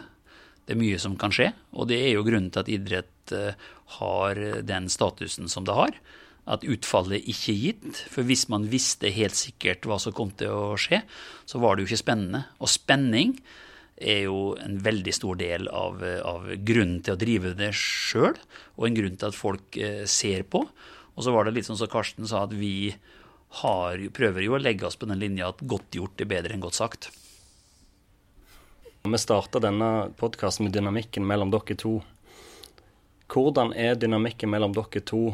det 0.65 0.75
er 0.75 0.81
mye 0.81 0.99
som 1.01 1.17
kan 1.19 1.33
skje. 1.35 1.51
Og 1.75 1.89
det 1.89 1.99
er 2.05 2.15
jo 2.15 2.25
grunnen 2.27 2.51
til 2.53 2.63
at 2.63 2.71
idrett 2.71 3.33
har 3.97 4.39
den 4.67 4.89
statusen 4.91 5.49
som 5.51 5.65
det 5.67 5.75
har 5.77 5.95
at 6.49 6.65
utfallet 6.65 7.27
ikke 7.29 7.53
er 7.53 7.59
gitt. 7.65 7.99
For 8.11 8.27
hvis 8.27 8.47
man 8.51 8.69
visste 8.71 9.11
helt 9.13 9.37
sikkert 9.37 9.85
hva 9.87 9.99
som 10.01 10.15
kom 10.15 10.33
til 10.37 10.53
å 10.53 10.79
skje, 10.79 11.01
så 11.45 11.61
var 11.61 11.75
det 11.75 11.85
jo 11.85 11.91
ikke 11.91 12.03
spennende. 12.03 12.45
Og 12.59 12.71
spenning 12.71 13.35
er 14.01 14.25
jo 14.25 14.55
en 14.57 14.79
veldig 14.81 15.13
stor 15.13 15.37
del 15.37 15.69
av, 15.69 16.01
av 16.25 16.49
grunnen 16.65 17.01
til 17.05 17.15
å 17.15 17.21
drive 17.21 17.53
det 17.59 17.69
sjøl, 17.77 18.37
og 18.79 18.87
en 18.87 18.97
grunn 18.97 19.19
til 19.19 19.29
at 19.29 19.37
folk 19.37 19.77
eh, 19.77 20.03
ser 20.09 20.47
på. 20.49 20.63
Og 21.11 21.25
så 21.25 21.33
var 21.35 21.45
det 21.45 21.55
litt 21.57 21.69
sånn 21.69 21.79
som 21.79 21.91
Karsten 21.91 22.25
sa, 22.25 22.47
at 22.47 22.55
vi 22.57 22.93
har, 23.61 24.01
prøver 24.15 24.47
jo 24.47 24.55
å 24.57 24.61
legge 24.61 24.87
oss 24.87 24.97
på 24.97 25.09
den 25.09 25.21
linja 25.21 25.51
at 25.51 25.61
godt 25.61 25.99
gjort 25.99 26.23
er 26.23 26.29
bedre 26.31 26.55
enn 26.55 26.63
godt 26.63 26.79
sagt. 26.79 27.11
Vi 29.03 29.17
starta 29.17 29.57
denne 29.59 30.11
podkasten 30.17 30.67
med 30.67 30.75
dynamikken 30.75 31.25
mellom 31.25 31.49
dere 31.49 31.73
to. 31.73 31.95
Hvordan 33.33 33.71
er 33.73 33.95
dynamikken 33.97 34.51
mellom 34.53 34.75
dere 34.75 35.01
to 35.01 35.31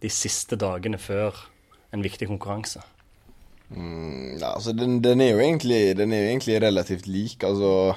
de 0.00 0.10
siste 0.14 0.54
dagene 0.54 1.00
før 1.02 1.34
en 1.90 2.04
viktig 2.04 2.28
konkurranse? 2.30 2.84
Mm, 3.74 4.38
altså 4.38 4.70
den, 4.72 5.00
den, 5.02 5.20
er 5.20 5.42
egentlig, 5.42 5.96
den, 5.98 6.14
er 6.14 6.22
jo 6.22 6.30
egentlig, 6.30 6.60
relativt 6.62 7.10
lik. 7.10 7.42
Altså, 7.42 7.96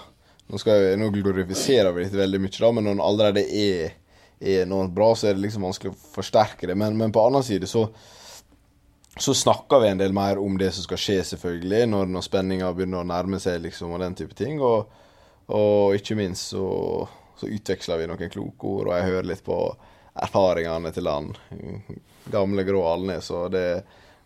nå, 0.49 0.61
jeg, 0.65 0.97
nå 0.97 1.11
glorifiserer 1.19 1.93
vi 1.93 2.07
dette 2.07 2.23
veldig 2.23 2.41
mye, 2.41 2.57
da, 2.57 2.71
men 2.73 2.89
når 2.89 2.97
den 2.97 3.05
allerede 3.05 3.45
er, 3.45 3.95
er, 4.41 4.65
noe 4.69 4.89
bra, 4.89 5.11
så 5.13 5.29
er 5.29 5.37
det 5.37 5.45
liksom 5.45 5.69
vanskelig 5.69 5.93
å 5.93 6.01
forsterke 6.17 6.71
det. 6.71 6.79
Men, 6.81 6.97
men 6.97 7.13
på 7.13 7.21
annen 7.21 7.45
side 7.45 7.69
så, 7.69 7.85
så 9.17 9.33
snakker 9.33 9.79
vi 9.79 9.87
en 9.87 9.97
del 9.97 10.13
mer 10.13 10.39
om 10.41 10.57
det 10.57 10.71
som 10.73 10.85
skal 10.87 10.97
skje, 10.97 11.19
selvfølgelig, 11.33 11.85
når, 11.91 12.07
når 12.09 12.25
spenninga 12.25 12.71
begynner 12.73 13.03
å 13.03 13.07
nærme 13.07 13.39
seg, 13.41 13.59
liksom, 13.61 13.93
og 13.93 14.01
den 14.01 14.15
type 14.17 14.33
ting. 14.37 14.61
Og, 14.63 14.89
og 15.53 15.97
ikke 15.97 16.17
minst 16.17 16.55
så, 16.55 16.65
så 17.37 17.49
utveksler 17.49 18.01
vi 18.01 18.07
noen 18.09 18.33
kloke 18.33 18.71
ord, 18.71 18.89
og 18.89 18.97
jeg 18.97 19.11
hører 19.11 19.29
litt 19.29 19.45
på 19.45 19.59
erfaringene 20.13 20.91
til 20.93 21.09
han 21.09 21.29
gamle 22.33 22.65
Grå 22.65 22.83
Alnes. 22.89 23.29
Og 23.33 23.51
det, 23.53 23.83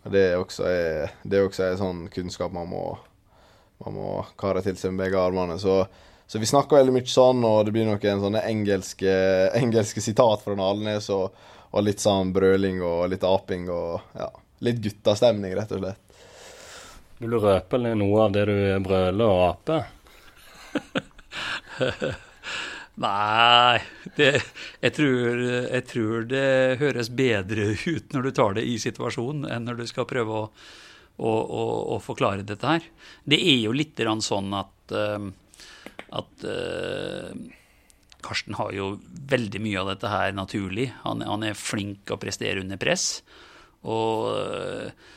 det, 0.08 0.30
også 0.40 0.68
er, 0.72 1.14
det 1.24 1.40
er 1.40 1.48
også 1.48 1.68
en 1.68 1.82
sånn 1.84 2.02
kunnskap 2.14 2.56
man 2.56 2.72
må, 2.72 2.86
man 3.84 3.96
må 3.96 4.12
kare 4.40 4.64
til 4.66 4.80
seg 4.80 4.96
med 4.96 5.06
begge 5.06 5.20
armene. 5.22 5.60
Så, 5.60 5.82
så, 6.28 6.40
vi 6.40 6.50
snakker 6.50 6.80
veldig 6.80 6.96
mye 6.96 7.12
sånn, 7.12 7.44
og 7.48 7.66
det 7.68 7.76
blir 7.76 7.88
noen 7.90 8.24
sånne 8.24 8.44
engelske, 8.48 9.14
engelske 9.62 10.04
sitat 10.04 10.48
fra 10.48 10.58
Alnes. 10.70 11.12
Og, 11.12 11.48
og, 11.72 11.80
litt 11.84 12.04
sånn 12.04 12.32
brøling 12.36 12.80
og 12.86 13.10
litt 13.12 13.28
aping 13.28 13.68
og 13.68 14.16
ja, 14.16 14.32
litt 14.66 14.80
guttastemning, 14.84 15.56
rett 15.58 15.72
og 15.76 15.84
slett. 15.84 16.04
Vil 17.18 17.34
du 17.34 17.40
røpe 17.42 17.80
noe 17.82 18.24
av 18.28 18.34
det 18.36 18.46
du 18.50 18.58
brøler 18.86 19.26
og 19.26 19.44
aper? 19.48 19.82
Nei, 22.98 23.78
det, 24.18 24.32
jeg, 24.82 24.94
tror, 24.98 25.42
jeg, 25.46 25.84
tror, 25.86 26.24
det 26.30 26.78
høres 26.82 27.12
bedre 27.14 27.68
ut 27.78 28.14
når 28.14 28.26
du 28.26 28.32
tar 28.40 28.58
det 28.58 28.66
i 28.66 28.78
situasjonen, 28.82 29.46
enn 29.54 29.68
når 29.70 29.82
du 29.82 29.86
skal 29.90 30.08
prøve 30.10 30.34
å, 30.34 30.48
å, 31.22 31.30
å, 31.30 31.66
å 31.94 32.00
forklare 32.02 32.46
dette 32.46 32.66
her. 32.66 32.88
Det 33.22 33.38
er 33.38 33.60
jo 33.62 33.76
litt 33.78 34.02
sånn 34.26 34.50
at, 34.58 34.96
eh, 34.98 35.30
at 36.18 36.48
uh, 36.50 37.30
Karsten 38.26 38.58
har 38.58 38.74
jo 38.74 38.96
veldig 39.30 39.62
mye 39.62 39.82
av 39.84 39.94
dette 39.94 40.10
her 40.10 40.34
naturlig. 40.34 40.90
Han, 41.06 41.22
han 41.22 41.46
er 41.46 41.58
flink 41.58 42.10
å 42.10 42.18
prestere 42.22 42.66
under 42.66 42.82
press. 42.82 43.22
Og 43.88 44.28
uh, 44.36 45.08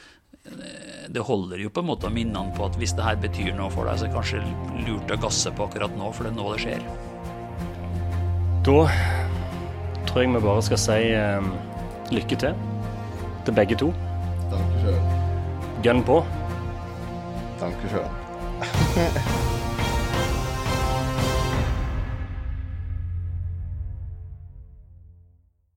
det 1.11 1.23
holder 1.27 1.61
jo 1.65 1.71
på 1.75 1.83
en 1.83 1.91
måte 1.91 2.09
å 2.09 2.15
minne 2.15 2.39
han 2.39 2.53
på 2.57 2.65
at 2.69 2.79
hvis 2.81 2.95
det 2.97 3.05
her 3.05 3.19
betyr 3.21 3.53
noe 3.57 3.71
for 3.75 3.89
deg, 3.89 3.99
så 3.99 4.07
er 4.07 4.11
det 4.11 4.17
kanskje 4.17 4.87
lurt 4.87 5.13
å 5.13 5.19
gasse 5.21 5.53
på 5.55 5.67
akkurat 5.67 5.97
nå, 5.99 6.11
for 6.15 6.27
det 6.27 6.33
er 6.33 6.39
nå 6.39 6.47
det 6.55 6.63
skjer. 6.65 6.87
Da 8.67 8.79
tror 10.11 10.25
jeg 10.25 10.33
vi 10.35 10.43
bare 10.45 10.65
skal 10.67 10.81
si 10.81 10.99
eh, 11.17 11.51
lykke 12.15 12.41
til 12.45 12.65
til 13.47 13.57
begge 13.57 13.79
to. 13.83 13.93
Takk 14.51 14.75
sjøl. 14.83 14.99
Gun 15.87 16.03
på. 16.07 16.19
Takk 17.63 17.87
sjøl. 17.95 19.47